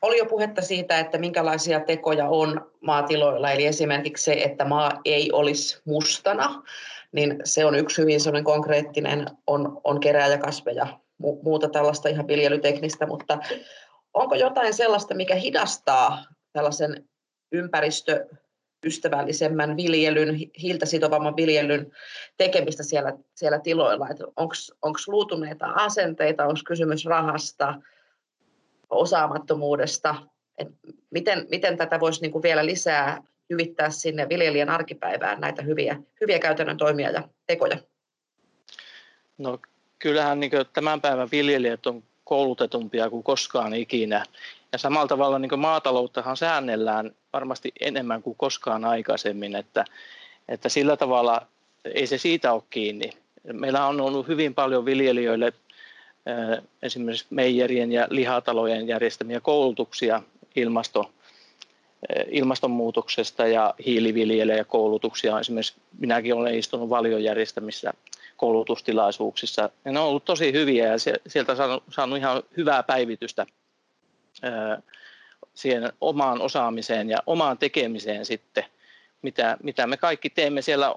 Oli 0.08 0.18
jo 0.18 0.26
puhetta 0.26 0.62
siitä, 0.62 1.00
että 1.00 1.18
minkälaisia 1.18 1.80
tekoja 1.80 2.30
on 2.30 2.72
maatiloilla, 2.82 3.52
eli 3.52 3.66
esimerkiksi 3.66 4.24
se, 4.24 4.34
että 4.34 4.66
maa 4.66 4.92
ei 5.06 5.32
olisi 5.32 5.82
mustana, 5.86 6.64
niin 7.12 7.36
se 7.44 7.66
on 7.66 7.76
yksi 7.76 8.02
hyvin 8.02 8.20
sellainen 8.20 8.44
konkreettinen, 8.44 9.26
on, 9.48 9.82
on 9.84 10.00
kerääjäkasveja, 10.00 10.88
muuta 11.44 11.70
tällaista 11.70 12.10
ihan 12.10 12.28
viljelyteknistä, 12.28 13.08
mutta 13.08 13.38
onko 14.14 14.36
jotain 14.36 14.74
sellaista, 14.74 15.16
mikä 15.16 15.36
hidastaa 15.36 16.24
tällaisen 16.54 17.06
ympäristöystävällisemmän 17.52 19.78
viljelyn, 19.78 20.36
hiiltä 20.62 20.86
sitovamman 20.86 21.36
viljelyn 21.36 21.92
tekemistä 22.38 22.84
siellä, 22.84 23.14
siellä 23.36 23.60
tiloilla. 23.60 24.08
Onko 24.82 25.00
luutuneita 25.08 25.66
asenteita, 25.76 26.44
onko 26.44 26.62
kysymys 26.66 27.06
rahasta, 27.06 27.74
osaamattomuudesta, 28.90 30.16
et 30.58 30.68
miten, 31.10 31.48
miten 31.50 31.78
tätä 31.78 32.00
voisi 32.00 32.22
niin 32.22 32.44
vielä 32.44 32.66
lisää 32.66 33.24
hyvittää 33.50 33.90
sinne 33.90 34.30
viljelijän 34.30 34.70
arkipäivään 34.70 35.42
näitä 35.42 35.62
hyviä, 35.62 36.00
hyviä 36.22 36.40
käytännön 36.40 36.78
toimia 36.78 37.10
ja 37.10 37.24
tekoja? 37.48 37.78
No 39.38 39.60
kyllähän 40.00 40.40
niin 40.40 40.52
tämän 40.74 41.02
päivän 41.02 41.30
viljelijät 41.32 41.88
on 41.88 42.04
koulutetumpia 42.24 43.10
kuin 43.10 43.24
koskaan 43.24 43.74
ikinä. 43.74 44.24
Ja 44.72 44.78
samalla 44.78 45.08
tavalla 45.08 45.40
niin 45.40 45.60
maatalouttahan 45.60 46.38
säännellään 46.38 47.16
varmasti 47.34 47.72
enemmän 47.80 48.22
kuin 48.22 48.36
koskaan 48.38 48.86
aikaisemmin, 48.86 49.56
että, 49.56 49.86
että 50.48 50.70
sillä 50.70 50.98
tavalla 50.98 51.48
ei 51.86 52.08
se 52.08 52.18
siitä 52.18 52.54
ole 52.54 52.64
kiinni. 52.70 53.10
Meillä 53.54 53.86
on 53.86 54.02
ollut 54.02 54.28
hyvin 54.28 54.56
paljon 54.56 54.86
viljelijöille 54.86 55.54
esimerkiksi 56.82 57.26
meijerien 57.30 57.92
ja 57.92 58.08
lihatalojen 58.10 58.88
järjestämiä 58.88 59.40
koulutuksia 59.40 60.22
ilmasto, 60.56 61.12
ilmastonmuutoksesta 62.32 63.48
ja 63.48 63.74
hiiliviljelijä 63.86 64.64
koulutuksia. 64.64 65.40
Esimerkiksi 65.40 65.76
minäkin 66.00 66.34
olen 66.34 66.56
istunut 66.56 66.90
valion 66.90 67.24
järjestämissä 67.24 67.94
koulutustilaisuuksissa. 68.38 69.70
Ja 69.86 69.92
ne 69.92 70.00
on 70.00 70.08
ollut 70.08 70.26
tosi 70.26 70.54
hyviä 70.54 70.88
ja 70.88 70.98
sieltä 71.28 71.56
saanut, 71.56 71.84
saanut 71.90 72.18
ihan 72.18 72.44
hyvää 72.58 72.84
päivitystä 72.84 73.46
siihen 75.54 75.94
omaan 76.02 76.42
osaamiseen 76.42 77.10
ja 77.10 77.18
omaan 77.26 77.58
tekemiseen 77.58 78.26
sitten, 78.26 78.64
mitä, 79.22 79.58
mitä 79.64 79.88
me 79.88 79.98
kaikki 79.98 80.30
teemme 80.30 80.62
siellä 80.62 80.96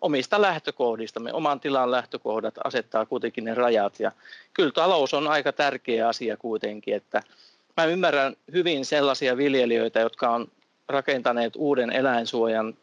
omista 0.00 0.42
lähtökohdistamme. 0.42 1.32
Oman 1.32 1.60
tilan 1.60 1.90
lähtökohdat 1.90 2.54
asettaa 2.64 3.06
kuitenkin 3.06 3.44
ne 3.44 3.54
rajat 3.54 4.00
ja 4.00 4.12
kyllä 4.54 4.72
talous 4.72 5.14
on 5.14 5.28
aika 5.28 5.52
tärkeä 5.52 6.08
asia 6.08 6.36
kuitenkin, 6.36 6.94
että 6.94 7.22
mä 7.76 7.84
ymmärrän 7.84 8.36
hyvin 8.52 8.84
sellaisia 8.84 9.36
viljelijöitä, 9.36 10.00
jotka 10.00 10.30
on 10.30 10.48
rakentaneet 10.88 11.52
uuden 11.56 11.90
eläinsuojan, 11.90 12.74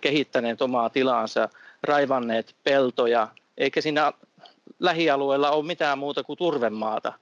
kehittäneet 0.00 0.62
omaa 0.62 0.90
tilaansa, 0.90 1.48
raivanneet 1.82 2.54
peltoja, 2.64 3.28
eikä 3.58 3.80
siinä 3.80 4.12
lähialueella 4.80 5.50
ole 5.50 5.64
mitään 5.64 5.98
muuta 5.98 6.24
kuin 6.24 6.36
turvemaata, 6.36 7.12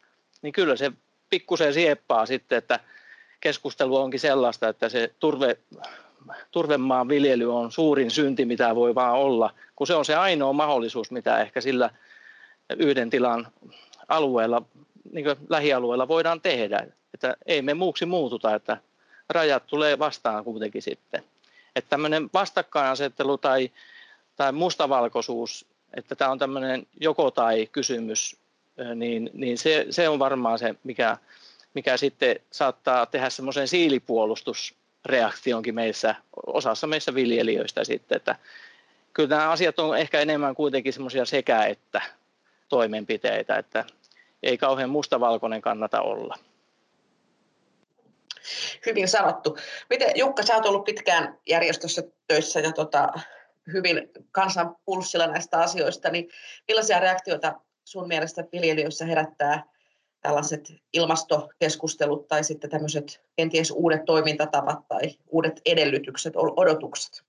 niin 0.42 0.52
kyllä 0.52 0.76
se 0.76 0.92
pikkusen 1.30 1.74
sieppaa 1.74 2.26
sitten, 2.26 2.58
että 2.58 2.80
keskustelu 3.40 3.96
onkin 3.96 4.20
sellaista, 4.20 4.68
että 4.68 4.88
se 4.88 5.14
turve, 5.18 5.58
turvemaan 6.50 7.08
viljely 7.08 7.56
on 7.56 7.72
suurin 7.72 8.10
synti, 8.10 8.44
mitä 8.44 8.74
voi 8.74 8.94
vaan 8.94 9.18
olla, 9.18 9.54
kun 9.76 9.86
se 9.86 9.94
on 9.94 10.04
se 10.04 10.14
ainoa 10.14 10.52
mahdollisuus, 10.52 11.10
mitä 11.10 11.40
ehkä 11.40 11.60
sillä 11.60 11.90
yhden 12.78 13.10
tilan 13.10 13.48
alueella, 14.08 14.62
niin 15.12 15.26
lähialueella 15.48 16.08
voidaan 16.08 16.40
tehdä. 16.40 16.86
Että 17.14 17.36
ei 17.46 17.62
me 17.62 17.74
muuksi 17.74 18.06
muututa, 18.06 18.54
että 18.54 18.76
rajat 19.28 19.66
tulee 19.66 19.98
vastaan 19.98 20.44
kuitenkin 20.44 20.82
sitten. 20.82 21.22
Että 21.76 21.90
tämmöinen 21.90 22.30
vastakkainasettelu 22.34 23.38
tai, 23.38 23.70
tai 24.36 24.52
mustavalkoisuus, 24.52 25.66
että 25.94 26.14
tämä 26.14 26.30
on 26.30 26.38
tämmöinen 26.38 26.86
joko 27.00 27.30
tai 27.30 27.68
kysymys, 27.72 28.36
niin, 28.94 29.30
niin 29.32 29.58
se, 29.58 29.86
se 29.90 30.08
on 30.08 30.18
varmaan 30.18 30.58
se, 30.58 30.74
mikä, 30.84 31.16
mikä 31.74 31.96
sitten 31.96 32.36
saattaa 32.50 33.06
tehdä 33.06 33.30
semmoisen 33.30 33.68
siilipuolustusreaktionkin 35.06 35.74
meissä, 35.74 36.14
osassa 36.46 36.86
meissä 36.86 37.14
viljelijöistä 37.14 37.84
sitten, 37.84 38.16
että 38.16 38.36
kyllä 39.12 39.28
nämä 39.28 39.50
asiat 39.50 39.78
on 39.78 39.98
ehkä 39.98 40.20
enemmän 40.20 40.54
kuitenkin 40.54 40.92
semmoisia 40.92 41.24
sekä 41.24 41.64
että 41.64 42.00
toimenpiteitä, 42.68 43.56
että 43.56 43.84
ei 44.42 44.58
kauhean 44.58 44.90
mustavalkoinen 44.90 45.62
kannata 45.62 46.00
olla. 46.00 46.34
Hyvin 48.86 49.08
sanottu. 49.08 49.56
Miten 49.90 50.10
Jukka, 50.14 50.42
sä 50.42 50.54
oot 50.54 50.66
ollut 50.66 50.84
pitkään 50.84 51.38
järjestössä 51.46 52.02
töissä 52.26 52.60
ja 52.60 52.72
tota, 52.72 53.08
hyvin 53.72 54.10
kansan 54.32 54.76
pulssilla 54.84 55.26
näistä 55.26 55.58
asioista, 55.58 56.10
niin 56.10 56.28
millaisia 56.68 57.00
reaktioita 57.00 57.60
sun 57.84 58.08
mielestä 58.08 58.44
viljelijöissä 58.52 59.04
herättää 59.04 59.64
tällaiset 60.26 60.74
ilmastokeskustelut 60.92 62.28
tai 62.28 62.44
sitten 62.44 62.70
tämmöiset 62.70 63.20
kenties 63.36 63.70
uudet 63.70 64.04
toimintatavat 64.04 64.88
tai 64.88 65.00
uudet 65.28 65.60
edellytykset, 65.64 66.32
odotukset? 66.36 67.22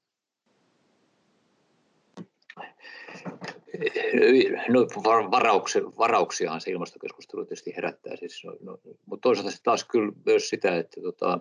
No, 4.70 4.82
varauksia, 5.32 5.82
varauksiahan 5.82 6.62
se 6.62 6.72
ilmastokeskustelu 6.72 7.46
tietysti 7.46 7.76
herättää. 7.76 8.16
Siis, 8.16 8.44
no, 8.44 8.58
no, 8.62 8.78
mutta 9.06 9.22
toisaalta 9.22 9.52
se 9.52 9.64
taas 9.64 9.84
kyllä 9.84 10.12
myös 10.26 10.50
sitä, 10.50 10.78
että 10.78 11.02
tota, 11.02 11.40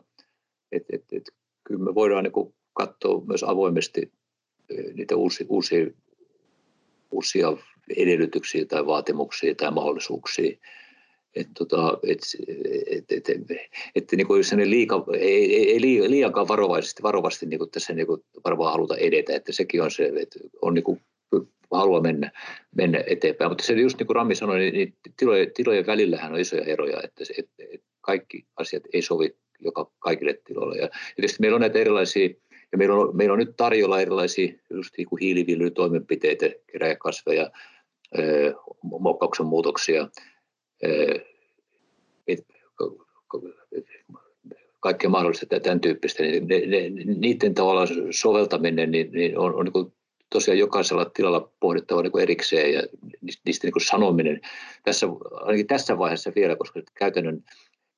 et, 0.73 0.83
et, 0.93 1.05
et, 1.13 1.25
kyllä 1.65 1.85
me 1.85 1.95
voidaan 1.95 2.25
niin 2.25 2.55
katsoa 2.73 3.25
myös 3.27 3.43
avoimesti 3.43 4.13
niitä 4.95 5.17
uusia, 5.17 5.47
uusia, 5.49 5.87
uusia 7.11 7.49
edellytyksiä 7.97 8.65
tai 8.65 8.87
vaatimuksia 8.87 9.55
tai 9.55 9.71
mahdollisuuksia. 9.71 10.57
Että 11.35 11.53
tota, 11.59 11.99
et, 12.07 12.19
et, 12.91 13.29
et, 13.29 13.29
et, 13.95 14.05
niin 14.17 14.27
kuin 14.27 14.43
liika, 14.65 15.05
ei, 15.19 15.57
ei, 15.57 15.73
ei 15.73 15.81
liiankaan 16.11 16.49
varovaisesti, 16.49 17.03
varovasti 17.03 17.47
niin 17.47 17.59
kuin 17.59 17.71
tässä 17.71 17.93
niin 17.93 18.07
kuin 18.07 18.25
varmaan 18.45 18.73
haluta 18.73 18.97
edetä, 18.97 19.37
että 19.37 19.53
sekin 19.53 19.83
on 19.83 19.91
se, 19.91 20.13
että 20.17 20.39
on 20.63 20.75
niin 20.75 20.85
kuin 20.85 21.01
halua 21.71 22.01
mennä, 22.01 22.31
mennä 22.77 23.05
eteenpäin. 23.07 23.51
Mutta 23.51 23.65
se 23.65 23.73
just 23.73 23.99
niin 23.99 24.07
kuin 24.07 24.17
Rami 24.17 24.35
sanoi, 24.35 24.59
niin, 24.59 24.75
niin 24.75 24.95
tilojen, 25.17 25.53
tilojen 25.55 25.87
välillähän 25.87 26.33
on 26.33 26.41
isoja 26.41 26.65
eroja, 26.65 27.01
että, 27.05 27.25
se, 27.25 27.35
että, 27.39 27.65
että 27.71 27.87
kaikki 28.01 28.47
asiat 28.57 28.83
ei 28.93 29.03
sovi 29.03 29.37
joka 29.61 29.91
kaikille 29.99 30.41
tiloille. 30.45 30.77
Ja, 30.77 30.89
tietysti 31.17 31.41
meillä 31.41 31.55
on 31.55 31.61
näitä 31.61 31.79
erilaisia 31.79 32.29
ja 32.73 32.79
meillä 32.79 32.95
on, 32.95 33.17
meillä 33.17 33.33
on 33.33 33.39
nyt 33.39 33.57
tarjolla 33.57 34.01
erilaisia 34.01 34.53
just 34.71 34.91
niin 34.97 35.09
kuin 35.09 35.21
hiiliviljelytoimenpiteitä, 35.21 36.51
keräjäkasveja, 36.73 37.51
mokkauksen 38.83 39.47
muutoksia, 39.47 40.09
kaikkea 44.81 45.11
mahdollista 45.11 45.61
tämän 45.61 45.81
tyyppistä, 45.81 46.23
niin 46.23 46.49
ne, 46.49 46.59
ne, 46.67 46.91
niiden 47.17 47.55
tavallaan 47.55 47.89
soveltaminen 48.11 48.91
niin, 48.91 49.13
niin 49.13 49.39
on, 49.39 49.55
on 49.55 49.71
niin 49.75 49.93
tosiaan 50.31 50.59
jokaisella 50.59 51.05
tilalla 51.05 51.51
pohdittava 51.61 52.03
niin 52.03 52.21
erikseen 52.21 52.73
ja 52.73 52.83
niistä 53.45 53.67
niin 53.67 53.87
sanominen. 53.87 54.41
Tässä, 54.85 55.07
ainakin 55.33 55.67
tässä 55.67 55.99
vaiheessa 55.99 56.33
vielä, 56.37 56.57
koska 56.57 56.81
käytännön 56.95 57.45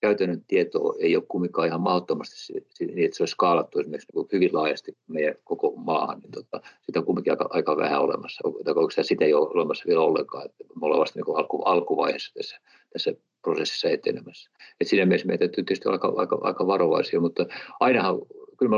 käytännön 0.01 0.45
tieto 0.49 0.95
ei 0.99 1.17
ole 1.17 1.25
kumminkaan 1.29 1.69
ihan 1.69 1.81
mahdottomasti 1.81 2.53
niin, 2.81 3.05
että 3.05 3.17
se 3.17 3.23
olisi 3.23 3.33
skaalattu 3.33 3.79
esimerkiksi 3.79 4.09
niin 4.15 4.27
hyvin 4.33 4.51
laajasti 4.53 4.97
meidän 5.09 5.35
koko 5.45 5.73
maahan, 5.77 6.21
niin 6.21 6.33
tota, 6.33 6.61
sitä 6.83 6.99
on 6.99 7.07
kumminkin 7.07 7.33
aika, 7.33 7.47
aika 7.51 7.77
vähän 7.77 8.01
olemassa. 8.01 8.41
Tai 8.65 9.05
sitä 9.05 9.25
ei 9.25 9.35
ole 9.35 9.49
olemassa 9.49 9.85
vielä 9.87 10.01
ollenkaan, 10.01 10.47
että 10.47 10.65
me 10.65 10.87
ollaan 10.87 11.01
vasta 11.01 11.19
niin 11.19 11.37
alku, 11.37 11.63
alkuvaiheessa 11.63 12.35
tässä, 12.35 12.61
tässä 12.93 13.13
prosessissa 13.43 13.89
etenemässä. 13.89 14.51
Et 14.81 14.89
siinä 14.89 15.07
mielessä 15.07 15.27
meidän 15.27 15.39
täytyy 15.39 15.65
tietysti 15.65 15.89
olla 15.89 15.97
aika, 15.97 16.13
aika, 16.17 16.39
aika 16.43 16.67
varovaisia, 16.67 17.21
mutta 17.21 17.47
ainahan 17.81 18.19
kyllä 18.59 18.71
mä 18.71 18.77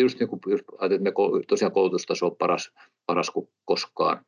just 0.00 0.18
niin 0.20 0.28
kuin 0.28 0.40
just 0.46 0.64
että 0.82 0.98
me 0.98 1.12
tosiaan 1.48 1.72
koulutustaso 1.72 2.26
on 2.26 2.36
paras, 2.36 2.72
paras 3.06 3.30
kuin 3.30 3.48
koskaan. 3.64 4.24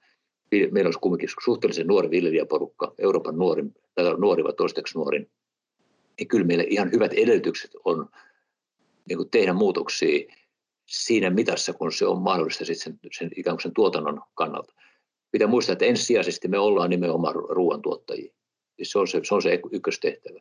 Meillä 0.71 0.89
olisi 0.89 0.99
kumminkin 0.99 1.29
suhteellisen 1.45 1.87
nuori 1.87 2.11
viljelijäporukka, 2.11 2.95
Euroopan 2.99 3.39
nuorin, 3.39 3.75
tai 3.95 4.17
nuori 4.19 4.45
vai 4.45 4.53
toistaiseksi 4.53 4.99
nuorin 4.99 5.31
niin 6.21 6.29
kyllä 6.29 6.47
meillä 6.47 6.65
ihan 6.69 6.93
hyvät 6.93 7.13
edellytykset 7.13 7.71
on 7.85 8.09
niin 9.09 9.17
kuin 9.17 9.31
tehdä 9.31 9.53
muutoksia 9.53 10.37
siinä 10.87 11.31
mitassa, 11.31 11.73
kun 11.73 11.93
se 11.93 12.07
on 12.07 12.23
mahdollista 12.23 12.65
sitten 12.65 12.83
sen, 12.83 13.11
sen, 13.19 13.31
ikään 13.37 13.57
kuin 13.57 13.63
sen 13.63 13.75
tuotannon 13.75 14.21
kannalta. 14.35 14.75
Pitää 15.31 15.49
muistaa, 15.49 15.73
että 15.73 15.85
ensisijaisesti 15.85 16.49
me 16.49 16.59
ollaan 16.59 16.91
nimenomaan 16.91 17.35
ruoantuottajia. 17.35 18.33
Siis 18.77 18.91
se 18.91 18.99
on 18.99 19.09
se, 19.09 19.21
se, 19.25 19.35
on 19.35 19.43
se 19.43 19.61
ykköstehtävä. 19.73 20.41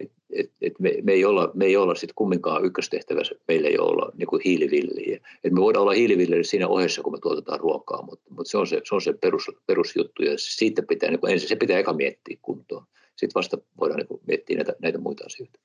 Et, 0.00 0.12
et, 0.30 0.52
et 0.60 0.72
me, 0.78 0.92
me, 1.02 1.12
ei 1.12 1.24
olla, 1.24 1.50
me 1.54 1.64
ei 1.64 1.76
olla 1.76 1.94
sitten 1.94 2.14
kumminkaan 2.14 2.64
ykköstehtävä, 2.64 3.22
meillä 3.48 3.68
ei 3.68 3.78
olla 3.78 4.12
niin 4.16 4.26
kuin 4.26 4.42
hiilivilliä. 4.44 5.20
Et 5.44 5.52
me 5.52 5.60
voidaan 5.60 5.82
olla 5.82 5.92
hiilivilliä 5.92 6.42
siinä 6.42 6.68
ohessa, 6.68 7.02
kun 7.02 7.12
me 7.12 7.18
tuotetaan 7.22 7.60
ruokaa, 7.60 8.02
mutta, 8.02 8.30
mutta 8.30 8.50
se 8.50 8.58
on 8.58 8.66
se, 8.66 8.80
se, 8.84 8.94
on 8.94 9.02
se 9.02 9.12
perus, 9.12 9.50
perusjuttu 9.66 10.22
ja 10.22 10.32
siitä 10.36 10.82
pitää, 10.82 11.10
niin 11.10 11.20
kuin 11.20 11.32
ensin 11.32 11.48
se 11.48 11.56
pitää 11.56 11.78
eka 11.78 11.92
miettiä 11.92 12.38
kuntoon 12.42 12.84
sitten 13.18 13.34
vasta 13.34 13.58
voidaan 13.80 13.98
niin 13.98 14.20
miettiä 14.26 14.56
näitä, 14.56 14.72
näitä 14.82 14.98
muita 14.98 15.24
asioita. 15.26 15.58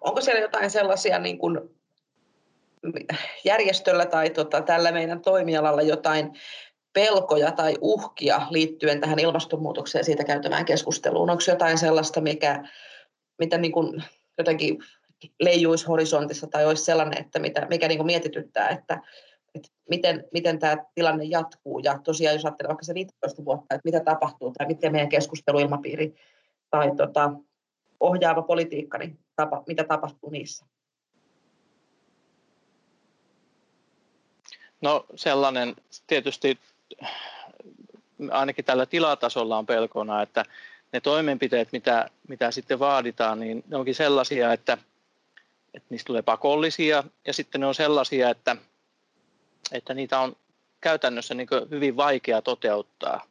Onko 0.00 0.20
siellä 0.20 0.40
jotain 0.40 0.70
sellaisia 0.70 1.18
niin 1.18 1.38
kuin 1.38 1.60
järjestöllä 3.44 4.06
tai 4.06 4.30
tota, 4.30 4.62
tällä 4.62 4.92
meidän 4.92 5.20
toimialalla 5.20 5.82
jotain 5.82 6.32
pelkoja 6.92 7.52
tai 7.52 7.76
uhkia 7.80 8.40
liittyen 8.50 9.00
tähän 9.00 9.18
ilmastonmuutokseen 9.18 10.04
siitä 10.04 10.24
käytämään 10.24 10.64
keskusteluun? 10.64 11.30
Onko 11.30 11.42
jotain 11.48 11.78
sellaista, 11.78 12.20
mikä, 12.20 12.68
mitä 13.38 13.58
niin 13.58 13.72
kuin 13.72 14.04
jotenkin 14.38 14.78
leijuisi 15.40 15.86
horisontissa 15.86 16.46
tai 16.46 16.66
olisi 16.66 16.84
sellainen, 16.84 17.20
että 17.20 17.38
mitä, 17.38 17.66
mikä 17.70 17.88
niin 17.88 17.98
kuin 17.98 18.06
mietityttää, 18.06 18.68
että, 18.68 19.00
että 19.54 19.68
miten, 19.88 20.24
miten 20.32 20.58
tämä 20.58 20.76
tilanne 20.94 21.24
jatkuu. 21.24 21.78
Ja 21.78 21.98
tosiaan 21.98 22.34
jos 22.34 22.44
ajattelee 22.44 22.68
vaikka 22.68 22.84
se 22.84 22.94
15 22.94 23.44
vuotta, 23.44 23.74
että 23.74 23.80
mitä 23.84 24.00
tapahtuu 24.00 24.52
tai 24.58 24.66
miten 24.66 24.92
meidän 24.92 25.08
keskusteluilmapiiri 25.08 26.14
tai 26.70 26.96
tota, 26.96 27.32
ohjaava 28.00 28.42
politiikka, 28.42 28.98
niin 28.98 29.18
tapa, 29.36 29.62
mitä 29.66 29.84
tapahtuu 29.84 30.30
niissä? 30.30 30.66
No 34.80 35.06
sellainen 35.14 35.76
tietysti 36.06 36.58
ainakin 38.30 38.64
tällä 38.64 38.86
tilatasolla 38.86 39.58
on 39.58 39.66
pelkona, 39.66 40.22
että 40.22 40.44
ne 40.92 41.00
toimenpiteet, 41.00 41.68
mitä, 41.72 42.10
mitä 42.28 42.50
sitten 42.50 42.78
vaaditaan, 42.78 43.40
niin 43.40 43.64
ne 43.68 43.76
onkin 43.76 43.94
sellaisia, 43.94 44.52
että, 44.52 44.78
että 45.74 45.86
niistä 45.90 46.06
tulee 46.06 46.22
pakollisia 46.22 47.04
ja 47.26 47.32
sitten 47.32 47.60
ne 47.60 47.66
on 47.66 47.74
sellaisia, 47.74 48.30
että– 48.30 48.56
että 49.72 49.94
niitä 49.94 50.20
on 50.20 50.36
käytännössä 50.80 51.34
niin 51.34 51.48
hyvin 51.70 51.96
vaikea 51.96 52.42
toteuttaa. 52.42 53.26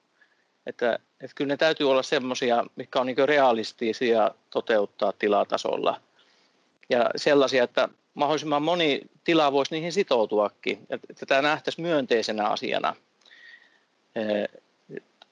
Että, 0.66 1.00
että 1.22 1.36
kyllä 1.36 1.48
ne 1.48 1.58
täytyy 1.58 1.92
olla 1.92 2.04
semmoisia, 2.04 2.66
mitkä 2.76 3.00
on 3.00 3.06
niin 3.06 3.18
realistisia 3.26 4.32
toteuttaa 4.50 5.14
tilatasolla. 5.14 6.02
Ja 6.90 7.10
sellaisia, 7.16 7.64
että 7.64 7.90
mahdollisimman 8.14 8.64
moni 8.64 9.02
tila 9.24 9.52
voisi 9.52 9.76
niihin 9.76 9.94
sitoutuakin. 9.94 10.88
Että 10.90 11.26
tämä 11.26 11.42
nähtäisiin 11.42 11.88
myönteisenä 11.88 12.48
asiana. 12.48 12.96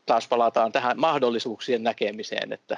Taas 0.06 0.28
palataan 0.28 0.72
tähän 0.72 1.00
mahdollisuuksien 1.00 1.84
näkemiseen, 1.84 2.54
että, 2.54 2.78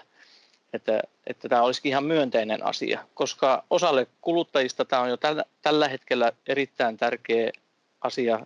että, 0.73 1.01
että 1.27 1.49
tämä 1.49 1.61
olisikin 1.61 1.89
ihan 1.89 2.03
myönteinen 2.03 2.65
asia, 2.65 3.05
koska 3.13 3.63
osalle 3.69 4.07
kuluttajista 4.21 4.85
tämä 4.85 5.01
on 5.01 5.09
jo 5.09 5.17
tällä, 5.17 5.43
tällä 5.61 5.87
hetkellä 5.87 6.31
erittäin 6.47 6.97
tärkeä 6.97 7.51
asia, 8.01 8.39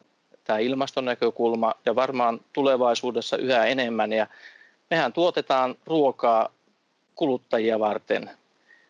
tämä 0.44 0.60
ilmastonäkökulma 0.60 1.74
ja 1.86 1.96
varmaan 1.96 2.40
tulevaisuudessa 2.54 3.38
yhä 3.38 3.66
enemmän. 3.66 4.14
Ja 4.14 4.28
mehän 4.90 5.14
tuotetaan 5.14 5.76
ruokaa 5.86 6.50
kuluttajia 7.16 7.80
varten. 7.80 8.30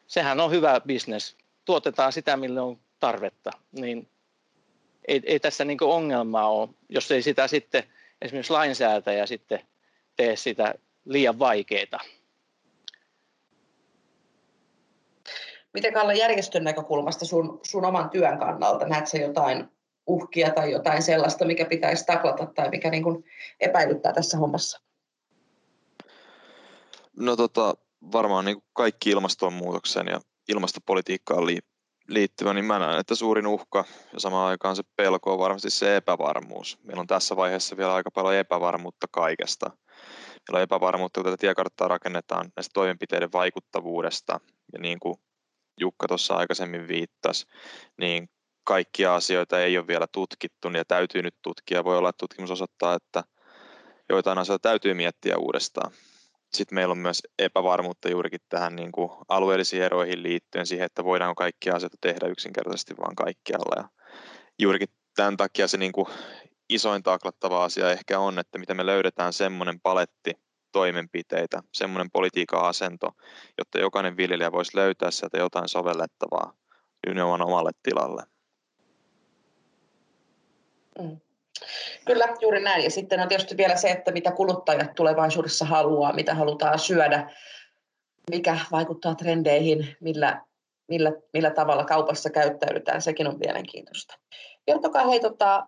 Sehän 0.07 0.39
on 0.39 0.51
hyvä 0.51 0.81
bisnes. 0.87 1.35
Tuotetaan 1.65 2.13
sitä, 2.13 2.37
millä 2.37 2.63
on 2.63 2.77
tarvetta. 2.99 3.51
Niin 3.71 4.07
ei, 5.07 5.21
ei 5.25 5.39
tässä 5.39 5.65
niin 5.65 5.83
ongelmaa 5.83 6.49
ole, 6.49 6.69
jos 6.89 7.11
ei 7.11 7.21
sitä 7.21 7.47
sitten 7.47 7.83
esimerkiksi 8.21 8.53
lainsäätäjä 8.53 9.25
sitten 9.25 9.59
tee 10.15 10.35
sitä 10.35 10.75
liian 11.05 11.39
vaikeaa. 11.39 11.99
Miten 15.73 15.93
Kalle 15.93 16.15
järjestön 16.15 16.63
näkökulmasta 16.63 17.25
sun, 17.25 17.59
sun 17.63 17.85
oman 17.85 18.09
työn 18.09 18.39
kannalta, 18.39 18.87
näet 18.87 19.07
se 19.07 19.17
jotain 19.17 19.69
uhkia 20.07 20.51
tai 20.51 20.71
jotain 20.71 21.03
sellaista, 21.03 21.45
mikä 21.45 21.65
pitäisi 21.65 22.05
taklata 22.05 22.45
tai 22.45 22.69
mikä 22.69 22.89
niin 22.89 23.03
kuin 23.03 23.25
epäilyttää 23.59 24.13
tässä 24.13 24.37
hommassa? 24.37 24.81
No 27.17 27.35
tota, 27.35 27.73
varmaan 28.11 28.45
niin 28.45 28.55
kuin 28.55 28.69
kaikki 28.73 29.09
ilmastonmuutoksen 29.09 30.07
ja 30.07 30.19
ilmastopolitiikkaan 30.49 31.43
liittyvä, 32.07 32.53
niin 32.53 32.65
mä 32.65 32.79
näen, 32.79 32.99
että 32.99 33.15
suurin 33.15 33.47
uhka 33.47 33.85
ja 34.13 34.19
samaan 34.19 34.49
aikaan 34.49 34.75
se 34.75 34.83
pelko 34.95 35.33
on 35.33 35.39
varmasti 35.39 35.69
se 35.69 35.95
epävarmuus. 35.95 36.79
Meillä 36.83 37.01
on 37.01 37.07
tässä 37.07 37.35
vaiheessa 37.35 37.77
vielä 37.77 37.93
aika 37.93 38.11
paljon 38.11 38.35
epävarmuutta 38.35 39.07
kaikesta. 39.11 39.69
Meillä 39.69 40.57
on 40.57 40.61
epävarmuutta, 40.63 41.21
kun 41.21 41.25
tätä 41.25 41.41
tiekarttaa 41.41 41.87
rakennetaan 41.87 42.51
näistä 42.55 42.71
toimenpiteiden 42.73 43.31
vaikuttavuudesta, 43.31 44.39
Ja 44.73 44.79
niin 44.79 44.99
kuin 44.99 45.15
Jukka 45.79 46.07
tuossa 46.07 46.33
aikaisemmin 46.33 46.87
viittasi, 46.87 47.45
niin 47.97 48.29
kaikkia 48.63 49.15
asioita 49.15 49.61
ei 49.61 49.77
ole 49.77 49.87
vielä 49.87 50.07
tutkittu 50.11 50.67
ja 50.69 50.85
täytyy 50.85 51.21
nyt 51.21 51.35
tutkia. 51.41 51.83
Voi 51.83 51.97
olla, 51.97 52.09
että 52.09 52.17
tutkimus 52.19 52.51
osoittaa, 52.51 52.93
että 52.93 53.23
joitain 54.09 54.37
asioita 54.37 54.69
täytyy 54.69 54.93
miettiä 54.93 55.37
uudestaan. 55.37 55.91
Sitten 56.53 56.75
meillä 56.75 56.91
on 56.91 56.97
myös 56.97 57.21
epävarmuutta 57.39 58.09
juurikin 58.09 58.39
tähän 58.49 58.75
niin 58.75 58.91
kuin 58.91 59.11
alueellisiin 59.29 59.83
eroihin 59.83 60.23
liittyen 60.23 60.67
siihen, 60.67 60.85
että 60.85 61.03
voidaanko 61.03 61.35
kaikkia 61.35 61.75
asioita 61.75 61.97
tehdä 62.01 62.27
yksinkertaisesti 62.27 62.93
vaan 62.97 63.15
kaikkialla. 63.15 63.75
Ja 63.77 63.89
juurikin 64.59 64.87
tämän 65.15 65.37
takia 65.37 65.67
se 65.67 65.77
niin 65.77 65.91
kuin 65.91 66.07
isoin 66.69 67.03
taklattava 67.03 67.63
asia 67.63 67.91
ehkä 67.91 68.19
on, 68.19 68.39
että 68.39 68.57
miten 68.57 68.77
me 68.77 68.85
löydetään 68.85 69.33
semmoinen 69.33 69.79
paletti 69.79 70.33
toimenpiteitä, 70.71 71.63
semmoinen 71.73 72.11
politiikan 72.11 72.65
asento, 72.65 73.11
jotta 73.57 73.79
jokainen 73.79 74.17
viljelijä 74.17 74.51
voisi 74.51 74.77
löytää 74.77 75.11
sieltä 75.11 75.37
jotain 75.37 75.69
sovellettavaa 75.69 76.53
nimenomaan 77.07 77.41
omalle 77.41 77.71
tilalle. 77.83 78.32
Mm. 80.99 81.17
Kyllä, 82.05 82.27
juuri 82.41 82.63
näin. 82.63 82.83
Ja 82.83 82.91
sitten 82.91 83.19
on 83.19 83.27
tietysti 83.27 83.57
vielä 83.57 83.75
se, 83.75 83.89
että 83.89 84.11
mitä 84.11 84.31
kuluttajat 84.31 84.95
tulevaisuudessa 84.95 85.65
haluaa, 85.65 86.13
mitä 86.13 86.33
halutaan 86.33 86.79
syödä, 86.79 87.31
mikä 88.31 88.57
vaikuttaa 88.71 89.15
trendeihin, 89.15 89.95
millä, 89.99 90.41
millä, 90.87 91.11
millä 91.33 91.49
tavalla 91.49 91.85
kaupassa 91.85 92.29
käyttäydytään, 92.29 93.01
sekin 93.01 93.27
on 93.27 93.39
mielenkiintoista. 93.39 94.15
Kertokaa 94.65 95.07
hei 95.07 95.19
tota, 95.19 95.67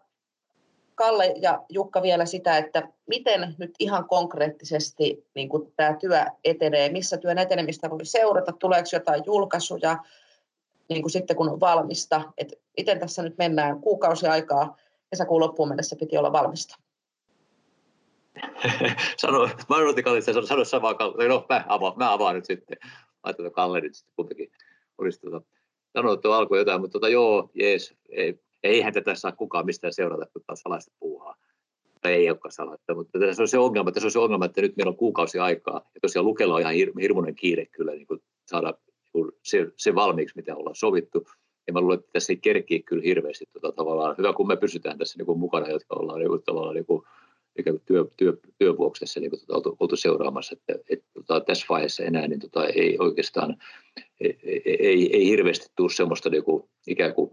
Kalle 0.95 1.33
ja 1.41 1.63
Jukka 1.69 2.01
vielä 2.01 2.25
sitä, 2.25 2.57
että 2.57 2.88
miten 3.07 3.55
nyt 3.57 3.71
ihan 3.79 4.07
konkreettisesti 4.07 5.27
niin 5.35 5.49
tämä 5.75 5.95
työ 5.99 6.25
etenee, 6.43 6.89
missä 6.89 7.17
työn 7.17 7.38
etenemistä 7.38 7.89
voi 7.89 8.05
seurata, 8.05 8.51
tuleeko 8.51 8.89
jotain 8.93 9.23
julkaisuja 9.25 9.97
niin 10.89 11.01
kuin 11.01 11.11
sitten 11.11 11.35
kun 11.35 11.49
on 11.49 11.59
valmista, 11.59 12.21
että 12.38 12.55
miten 12.77 12.99
tässä 12.99 13.23
nyt 13.23 13.38
mennään 13.38 13.81
kuukausi 13.81 14.27
aikaa, 14.27 14.77
kesäkuun 15.15 15.41
loppuun 15.41 15.69
mennessä 15.69 15.95
piti 15.95 16.17
olla 16.17 16.32
valmista. 16.32 16.75
sano, 19.17 19.49
mä 19.69 19.75
odotin 19.75 20.04
Kalle, 20.04 20.17
että 20.17 20.34
sano, 20.34 20.45
sano 20.45 20.65
samaa 20.65 20.93
Kalle. 20.93 21.28
No, 21.28 21.45
mä 21.49 21.65
avaan, 21.67 21.93
mä 21.97 22.13
avaan 22.13 22.36
nyt 22.36 22.45
sitten. 22.45 22.78
Ajattelin, 23.23 23.47
että 23.47 23.56
Kalle 23.56 23.82
nyt 23.82 23.95
sitten 23.95 24.15
kuitenkin 24.15 24.51
olisi 24.97 25.21
tuota, 25.21 25.41
sanonut 25.93 26.25
alkuun 26.25 26.60
jotain, 26.60 26.82
mutta 26.82 26.93
tota, 26.93 27.10
joo, 27.10 27.49
jees, 27.54 27.95
ei, 28.10 28.39
eihän 28.63 28.93
tätä 28.93 29.15
saa 29.15 29.32
kukaan 29.32 29.65
mistään 29.65 29.93
seurata, 29.93 30.25
kun 30.34 30.41
taas 30.47 30.60
salaista 30.60 30.91
puuhaa. 30.99 31.36
Tai 32.01 32.13
ei 32.13 32.30
olekaan 32.30 32.51
salaista, 32.51 32.95
mutta 32.95 33.19
tässä 33.19 33.43
on 33.43 33.47
se 33.47 33.58
ongelma, 33.58 33.91
tässä 33.91 34.08
on 34.08 34.12
se 34.12 34.19
ongelma, 34.19 34.45
että 34.45 34.62
nyt 34.62 34.75
meillä 34.75 34.89
on 34.89 34.97
kuukausi 34.97 35.39
aikaa, 35.39 35.82
ja 35.95 36.01
tosiaan 36.01 36.25
Lukella 36.25 36.56
on 36.56 36.62
ihan 36.62 36.73
hir- 36.73 37.01
hirmuinen 37.01 37.36
kiire 37.36 37.65
kyllä 37.65 37.91
niin 37.91 38.08
kuin 38.08 38.23
saada 38.45 38.73
niin 39.13 39.32
se, 39.43 39.67
se 39.75 39.95
valmiiksi, 39.95 40.36
mitä 40.36 40.56
ollaan 40.56 40.75
sovittu. 40.75 41.28
Ja 41.67 41.73
mä 41.73 41.82
luulen, 41.82 41.99
että 41.99 42.12
tässä 42.12 42.34
ei 42.34 42.38
kerkiä 42.38 42.80
kyllä 42.86 43.04
hirveästi 43.04 43.45
tota, 43.54 43.71
tavallaan. 43.71 44.15
Hyvä, 44.17 44.34
kun 44.34 44.47
me 44.47 44.58
pysytään 44.58 44.97
tässä 44.97 45.17
niin 45.17 45.25
kuin 45.25 45.39
mukana, 45.39 45.69
jotka 45.69 45.95
ollaan 45.95 46.19
niin 46.19 46.30
kuin, 46.30 46.43
tavallaan 46.43 46.75
niin 46.75 46.86
kuin, 46.86 47.04
ikään 47.60 47.78
kuin 47.78 47.86
työ, 47.86 48.06
työ, 48.17 48.34
tässä 48.99 49.19
niin 49.19 49.30
kuin, 49.30 49.39
tota, 49.39 49.56
oltu, 49.56 49.78
oltu, 49.80 49.95
seuraamassa, 49.95 50.56
että 50.56 50.84
et, 50.89 51.04
tota, 51.13 51.41
tässä 51.41 51.65
vaiheessa 51.69 52.04
enää 52.04 52.28
niin, 52.28 52.39
tota, 52.39 52.67
ei 52.67 52.97
oikeastaan 52.99 53.58
ei, 54.19 54.39
ei, 54.65 55.15
ei 55.15 55.28
hirveästi 55.28 55.67
tule 55.75 55.89
semmoista 55.89 56.30
niin 56.30 56.43
kuin, 56.43 56.63
ikään 56.88 57.13
kuin 57.13 57.32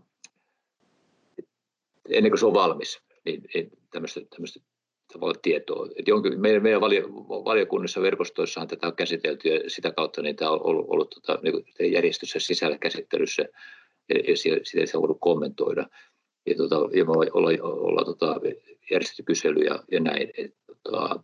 ennen 2.09 2.31
kuin 2.31 2.39
se 2.39 2.47
on 2.47 2.55
valmis, 2.55 3.01
niin 3.25 3.43
ei 3.55 3.71
tämmöistä, 3.91 4.21
tämmöistä 4.31 4.61
tavalla 5.13 5.35
tietoa. 5.43 5.89
Et 5.97 6.09
jonkin, 6.09 6.41
meidän, 6.41 6.63
meidän 6.63 6.81
valio, 6.81 7.09
valiokunnissa 7.29 8.03
verkostoissahan 8.03 8.69
tätä 8.69 8.87
on 8.87 8.97
käsitelty 8.97 9.49
ja 9.49 9.71
sitä 9.71 9.93
kautta 9.93 10.23
niin 10.23 10.37
tämä 10.37 10.51
on 10.51 10.67
ollut, 10.67 10.87
ollut 10.89 11.11
tota, 11.11 11.39
niin 11.43 11.93
järjestössä 11.93 12.39
sisällä 12.41 12.79
käsittelyssä 12.79 13.45
sitä 14.35 14.81
ei 14.81 15.01
voinut 15.01 15.19
kommentoida. 15.21 15.87
Ja, 16.47 16.55
tota, 16.57 16.77
ja 16.77 17.05
me 17.05 17.11
ollaan, 17.11 17.63
ollaan, 17.63 18.07
tota, 18.07 18.41
järjestetty 18.91 19.23
kyselyjä 19.23 19.79
ja 19.91 20.01
näin. 20.01 20.31
Et, 20.39 20.55
tota, 20.67 21.21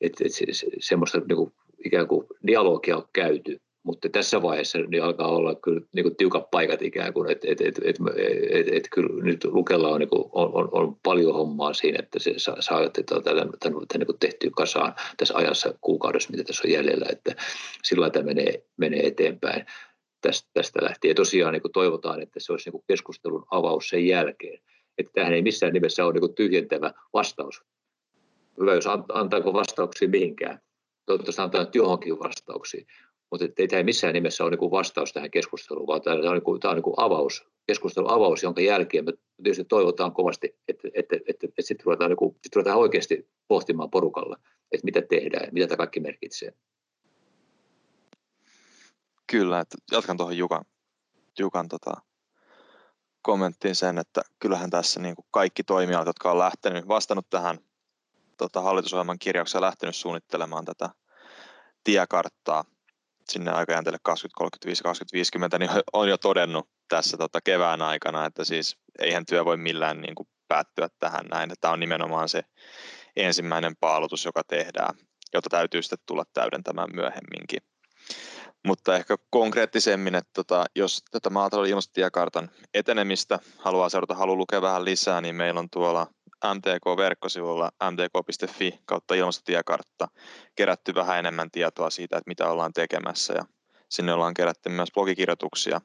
et, 0.00 0.12
et 0.20 0.32
se, 0.32 0.46
se, 0.50 0.66
semmoista 0.80 1.18
niin 1.18 1.36
kuin, 1.36 1.52
ikään 1.84 2.08
kuin 2.08 2.26
dialogia 2.46 2.96
on 2.96 3.08
käyty 3.12 3.60
mutta 3.84 4.08
tässä 4.08 4.42
vaiheessa 4.42 4.78
niin 4.78 5.02
alkaa 5.02 5.28
olla 5.28 5.54
kyllä 5.54 5.80
niin 5.94 6.02
kuin 6.02 6.16
tiukat 6.16 6.50
paikat 6.50 6.82
ikään 6.82 7.12
kuin, 7.12 7.30
että 7.30 7.46
et, 7.50 7.60
et, 7.60 7.78
et, 7.84 7.96
et, 8.50 8.68
et, 8.68 8.88
kyllä 8.90 9.24
nyt 9.24 9.44
Lukella 9.44 9.88
on, 9.88 10.00
niin 10.00 10.08
kuin, 10.08 10.24
on, 10.32 10.54
on, 10.54 10.68
on, 10.72 10.96
paljon 11.02 11.34
hommaa 11.34 11.74
siinä, 11.74 11.98
että 11.98 12.18
se 12.18 12.34
saa, 12.36 12.56
saa 12.60 12.90
tätä, 12.90 13.20
tätä, 13.20 13.46
tätä 13.60 13.98
niin 13.98 14.18
tehtyä 14.20 14.50
kasaan 14.56 14.94
tässä 15.16 15.34
ajassa 15.36 15.74
kuukaudessa, 15.80 16.30
mitä 16.30 16.44
tässä 16.44 16.62
on 16.66 16.72
jäljellä, 16.72 17.06
että 17.12 17.34
sillä 17.82 18.10
tämä 18.10 18.26
menee, 18.26 18.64
menee 18.76 19.06
eteenpäin 19.06 19.66
tästä, 20.28 20.50
tästä 20.52 20.84
lähtien. 20.84 21.10
Ja 21.10 21.14
tosiaan 21.14 21.52
niin 21.52 21.62
kuin 21.62 21.72
toivotaan, 21.72 22.22
että 22.22 22.40
se 22.40 22.52
olisi 22.52 22.66
niin 22.66 22.72
kuin 22.72 22.84
keskustelun 22.86 23.46
avaus 23.50 23.88
sen 23.88 24.06
jälkeen, 24.06 24.58
että 24.98 25.12
tähän 25.14 25.32
ei 25.32 25.42
missään 25.42 25.72
nimessä 25.72 26.04
ole 26.04 26.12
niin 26.12 26.20
kuin 26.20 26.34
tyhjentävä 26.34 26.94
vastaus. 27.12 27.62
Hyvä, 28.60 28.74
jos 28.74 28.86
antaako 29.12 29.52
vastauksia 29.52 30.08
mihinkään. 30.08 30.60
Toivottavasti 31.06 31.42
antaa 31.42 31.66
johonkin 31.74 32.18
vastauksia 32.18 32.84
mutta 33.30 33.62
ei 33.62 33.68
tämä 33.68 33.82
missään 33.82 34.14
nimessä 34.14 34.44
ole 34.44 34.56
niin 34.56 34.70
vastaus 34.70 35.12
tähän 35.12 35.30
keskusteluun, 35.30 35.86
vaan 35.86 36.02
tämä 36.02 36.16
on, 36.16 36.22
niin 36.22 36.60
tämä 36.60 36.72
on 36.72 36.76
niin 36.76 36.94
avaus, 36.96 37.44
keskustelun 37.66 38.10
avaus, 38.10 38.42
jonka 38.42 38.60
jälkeen 38.60 39.04
me 39.04 39.12
tietysti 39.42 39.64
toivotaan 39.64 40.12
kovasti, 40.12 40.56
että, 40.68 40.88
että, 40.94 41.16
että, 41.16 41.16
että, 41.28 41.46
että 41.46 41.62
sitten 41.62 41.86
ruvetaan, 41.86 42.10
niin 42.10 42.36
sit 42.42 42.56
ruvetaan 42.56 42.78
oikeasti 42.78 43.28
pohtimaan 43.48 43.90
porukalla, 43.90 44.36
että 44.72 44.84
mitä 44.84 45.02
tehdään 45.02 45.46
ja 45.46 45.52
mitä 45.52 45.66
tämä 45.66 45.76
kaikki 45.76 46.00
merkitsee. 46.00 46.52
Kyllä, 49.34 49.60
että 49.60 49.76
jatkan 49.92 50.16
tuohon 50.16 50.36
Jukan, 50.36 50.64
Jukan 51.38 51.68
tota, 51.68 51.92
kommenttiin 53.22 53.74
sen, 53.74 53.98
että 53.98 54.22
kyllähän 54.38 54.70
tässä 54.70 55.00
niin 55.00 55.14
kuin 55.14 55.26
kaikki 55.30 55.64
toimijat, 55.64 56.06
jotka 56.06 56.30
on 56.30 56.38
lähtenyt, 56.38 56.88
vastannut 56.88 57.30
tähän 57.30 57.58
tota, 58.38 58.60
hallitusohjelman 58.60 59.18
kirjaukseen 59.18 59.62
lähtenyt 59.62 59.96
suunnittelemaan 59.96 60.64
tätä 60.64 60.90
tiekarttaa, 61.84 62.64
sinne 63.28 63.50
aikajänteelle 63.50 63.98
2035-2050, 65.54 65.58
niin 65.58 65.70
on 65.92 66.08
jo 66.08 66.18
todennut 66.18 66.68
tässä 66.88 67.16
tota 67.16 67.40
kevään 67.40 67.82
aikana, 67.82 68.26
että 68.26 68.44
siis 68.44 68.76
eihän 68.98 69.26
työ 69.26 69.44
voi 69.44 69.56
millään 69.56 70.00
niin 70.00 70.14
kuin 70.14 70.28
päättyä 70.48 70.88
tähän 71.00 71.26
näin. 71.30 71.52
Tämä 71.60 71.72
on 71.72 71.80
nimenomaan 71.80 72.28
se 72.28 72.42
ensimmäinen 73.16 73.76
paalutus, 73.80 74.24
joka 74.24 74.42
tehdään, 74.48 74.94
jota 75.32 75.50
täytyy 75.50 75.82
sitten 75.82 75.98
tulla 76.06 76.24
täydentämään 76.32 76.88
myöhemminkin. 76.94 77.73
Mutta 78.66 78.96
ehkä 78.96 79.16
konkreettisemmin, 79.30 80.14
että 80.14 80.30
tota, 80.34 80.64
jos 80.74 81.02
tätä 81.10 81.30
maatalouden 81.30 81.70
ilmastotiekartan 81.70 82.50
etenemistä 82.74 83.38
haluaa 83.58 83.88
seurata, 83.88 84.14
haluaa 84.14 84.36
lukea 84.36 84.62
vähän 84.62 84.84
lisää, 84.84 85.20
niin 85.20 85.34
meillä 85.34 85.60
on 85.60 85.70
tuolla 85.70 86.06
MTK-verkkosivulla 86.54 87.70
mtk.fi 87.90 88.80
kautta 88.84 89.14
ilmastotiekartta 89.14 90.08
kerätty 90.56 90.94
vähän 90.94 91.18
enemmän 91.18 91.50
tietoa 91.50 91.90
siitä, 91.90 92.16
että 92.16 92.28
mitä 92.28 92.48
ollaan 92.50 92.72
tekemässä 92.72 93.34
ja 93.34 93.44
sinne 93.88 94.12
ollaan 94.12 94.34
kerätty 94.34 94.68
myös 94.68 94.92
blogikirjoituksia 94.94 95.80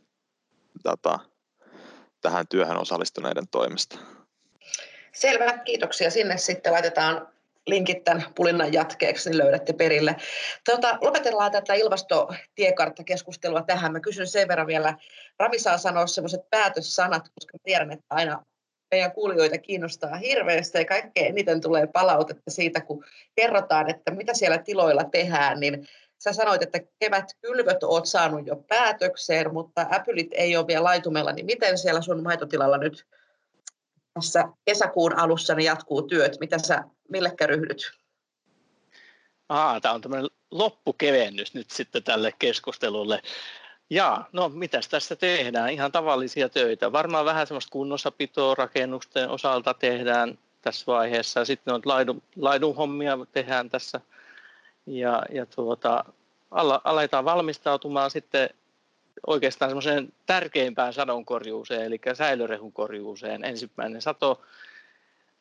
data, 0.84 1.20
tähän 2.22 2.48
työhön 2.48 2.78
osallistuneiden 2.78 3.48
toimesta. 3.48 4.00
Selvä, 5.14 5.58
kiitoksia. 5.58 6.12
Sinne 6.12 6.38
sitten 6.38 6.74
laitetaan 6.74 7.28
linkit 7.68 8.04
tämän 8.04 8.26
pulinnan 8.36 8.74
jatkeeksi, 8.74 9.30
niin 9.30 9.38
löydätte 9.38 9.74
perille. 9.74 10.16
Tota, 10.72 10.98
lopetellaan 11.02 11.52
tätä 11.52 11.74
ilmastotiekarttakeskustelua 11.74 13.62
tähän. 13.62 13.92
Mä 13.92 14.00
kysyn 14.00 14.28
sen 14.28 14.48
verran 14.48 14.68
vielä, 14.68 14.94
Rami 15.40 15.60
saa 15.60 15.78
sanoa 15.78 16.08
sellaiset 16.08 16.50
päätössanat, 16.50 17.24
koska 17.36 17.58
tiedän, 17.64 17.92
että 17.92 18.06
aina 18.10 18.44
meidän 18.92 19.12
kuulijoita 19.12 19.58
kiinnostaa 19.58 20.16
hirveästi 20.16 20.78
ja 20.78 20.86
kaikkein 20.86 21.28
eniten 21.28 21.62
tulee 21.62 21.88
palautetta 21.88 22.52
siitä, 22.52 22.82
kun 22.82 23.06
kerrotaan, 23.36 23.90
että 23.90 24.12
mitä 24.12 24.34
siellä 24.34 24.58
tiloilla 24.58 25.04
tehdään, 25.04 25.60
niin 25.60 25.88
sä 26.24 26.34
sanoit, 26.34 26.62
että 26.62 26.80
kevätkylvöt 27.00 27.84
oot 27.84 28.06
saanut 28.06 28.48
jo 28.48 28.56
päätökseen, 28.56 29.54
mutta 29.54 29.86
äpylit 29.94 30.28
ei 30.32 30.58
ole 30.58 30.68
vielä 30.68 30.84
laitumella, 30.84 31.32
niin 31.32 31.46
miten 31.46 31.78
siellä 31.78 32.02
sun 32.02 32.24
maitotilalla 32.24 32.78
nyt 32.78 33.06
tässä 34.14 34.44
kesäkuun 34.66 35.20
alussa 35.20 35.56
ne 35.56 35.64
jatkuu 35.64 36.02
työt? 36.02 36.40
Mitä 36.40 36.58
sä, 36.60 36.84
millekä 37.10 37.48
ryhdyt? 37.48 37.92
Aa, 39.50 39.82
tämä 39.82 39.94
on 39.94 40.02
tämmöinen 40.02 40.28
loppukevennys 40.52 41.54
nyt 41.54 41.72
sitten 41.72 42.04
tälle 42.04 42.34
keskustelulle. 42.40 43.22
Jaa, 43.90 44.30
no 44.34 44.50
mitäs 44.50 44.88
tässä 44.88 45.16
tehdään? 45.16 45.70
Ihan 45.70 45.92
tavallisia 45.92 46.50
töitä. 46.50 46.92
Varmaan 46.92 47.26
vähän 47.26 47.48
semmoista 47.48 47.72
kunnossapitoa 47.72 48.56
rakennusten 48.56 49.30
osalta 49.30 49.74
tehdään 49.74 50.40
tässä 50.62 50.86
vaiheessa. 50.88 51.46
Sitten 51.46 51.74
on 51.74 51.82
laidun, 51.86 52.22
laidun 52.36 52.76
hommia 52.76 53.18
tehdään 53.32 53.70
tässä. 53.70 54.02
Ja, 54.86 55.24
ja 55.32 55.46
tuota, 55.46 56.06
aletaan 56.84 57.26
valmistautumaan 57.26 58.12
sitten 58.12 58.50
oikeastaan 59.28 59.72
semmoiseen 59.72 60.14
tärkeimpään 60.26 60.94
sadonkorjuuseen, 60.94 61.82
eli 61.82 62.02
säilörehun 62.14 62.72
korjuuseen. 62.72 63.44
Ensimmäinen 63.46 64.02
sato 64.02 64.42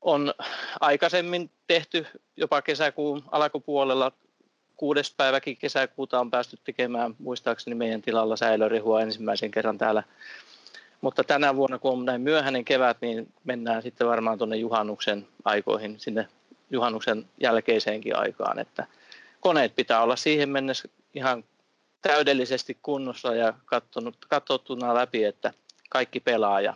on 0.01 0.35
aikaisemmin 0.81 1.51
tehty 1.67 2.07
jopa 2.37 2.63
kesäkuun 2.63 3.25
alkupuolella 3.31 4.13
kuudes 4.79 5.15
päiväkin 5.17 5.57
kesäkuuta 5.57 6.21
on 6.21 6.31
päästy 6.31 6.59
tekemään 6.65 7.15
muistaakseni 7.19 7.75
meidän 7.75 8.03
tilalla 8.03 8.37
säilörehua 8.37 9.01
ensimmäisen 9.01 9.51
kerran 9.51 9.79
täällä. 9.79 10.03
Mutta 11.01 11.25
tänä 11.25 11.57
vuonna, 11.57 11.79
kun 11.79 11.93
on 11.93 12.05
näin 12.05 12.21
myöhäinen 12.21 12.65
kevät, 12.65 12.97
niin 13.01 13.33
mennään 13.45 13.83
sitten 13.83 14.07
varmaan 14.07 14.39
tuonne 14.39 14.57
juhannuksen 14.57 15.27
aikoihin, 15.45 16.01
sinne 16.01 16.29
juhannuksen 16.71 17.25
jälkeiseenkin 17.41 18.17
aikaan. 18.17 18.59
Että 18.59 18.87
koneet 19.41 19.77
pitää 19.77 20.03
olla 20.03 20.17
siihen 20.17 20.49
mennessä 20.49 20.89
ihan 21.15 21.45
täydellisesti 22.03 22.79
kunnossa 22.83 23.35
ja 23.35 23.55
katsottuna 24.29 24.95
läpi, 24.95 25.25
että 25.25 25.53
kaikki 25.91 26.21
pelaa 26.21 26.61
ja, 26.61 26.75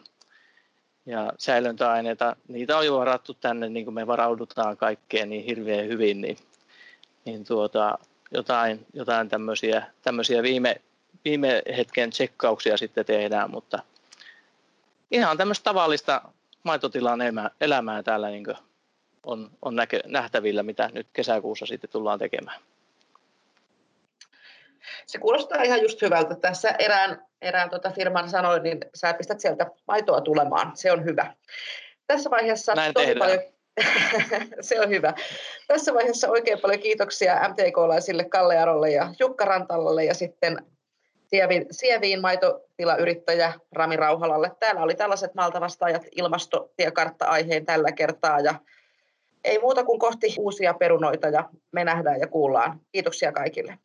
ja 1.07 1.33
säilöntäaineita, 1.39 2.37
niitä 2.49 2.79
on 2.79 2.87
jo 2.87 2.99
varattu 2.99 3.35
tänne, 3.35 3.69
niin 3.69 3.85
kuin 3.85 3.95
me 3.95 4.07
varaudutaan 4.07 4.77
kaikkeen 4.77 5.31
niin 5.31 5.45
hirveän 5.45 5.89
hyvin, 5.89 6.21
niin, 6.21 6.37
niin 7.25 7.45
tuota, 7.45 7.99
jotain, 8.31 8.87
jotain 8.93 9.29
tämmöisiä, 9.29 9.87
tämmöisiä 10.03 10.43
viime, 10.43 10.81
viime 11.25 11.63
hetken 11.77 12.11
tsekkauksia 12.11 12.77
sitten 12.77 13.05
tehdään, 13.05 13.51
mutta 13.51 13.79
ihan 15.11 15.37
tämmöistä 15.37 15.65
tavallista 15.65 16.23
maitotilan 16.63 17.21
elämää 17.61 18.03
täällä 18.03 18.29
niin 18.31 18.45
on, 19.27 19.51
on 19.63 19.77
näkö, 19.77 20.01
nähtävillä, 20.07 20.63
mitä 20.63 20.91
nyt 20.93 21.07
kesäkuussa 21.13 21.67
sitten 21.67 21.91
tullaan 21.91 22.19
tekemään. 22.19 22.61
Se 25.07 25.19
kuulostaa 25.19 25.63
ihan 25.63 25.83
just 25.83 26.03
hyvältä. 26.03 26.35
Tässä 26.35 26.75
erään, 26.79 27.27
erään 27.43 27.71
tuota 27.71 27.91
firman 27.91 28.31
sanoin, 28.31 28.63
niin 28.63 28.79
sä 28.95 29.15
pistät 29.15 29.41
sieltä 29.41 29.67
maitoa 29.89 30.21
tulemaan. 30.21 30.73
Se 30.75 30.93
on 30.93 31.05
hyvä. 31.05 31.35
Tässä 32.07 32.31
vaiheessa 32.31 32.75
Näin 32.75 32.95
tosi 32.95 33.07
tehdään. 33.07 33.29
paljon 33.29 33.53
se 34.61 34.81
on 34.81 34.89
hyvä. 34.89 35.15
Tässä 35.69 35.95
vaiheessa 35.95 36.29
oikein 36.29 36.61
paljon 36.61 36.81
kiitoksia 36.81 37.49
MTK-laisille 37.49 38.25
Kalle 38.25 38.59
Arolle 38.59 38.91
ja 38.91 39.15
Jukka 39.21 39.45
Rantalalle 39.45 40.05
ja 40.05 40.15
sitten 40.15 40.59
Sieviin, 41.27 41.67
Sieviin 41.71 42.21
maitotilayrittäjä 42.21 43.53
Rami 43.73 43.97
Rauhalalle. 43.97 44.51
Täällä 44.61 44.83
oli 44.83 44.95
tällaiset 44.95 45.35
maltavastaajat 45.35 46.03
ilmastotiekartta-aiheen 46.17 47.67
tällä 47.67 47.93
kertaa 47.93 48.41
ja 48.41 48.55
ei 49.45 49.59
muuta 49.59 49.85
kuin 49.85 49.99
kohti 49.99 50.35
uusia 50.39 50.75
perunoita 50.75 51.29
ja 51.29 51.49
me 51.73 51.85
nähdään 51.85 52.21
ja 52.21 52.27
kuullaan. 52.27 52.81
Kiitoksia 52.93 53.33
kaikille. 53.33 53.79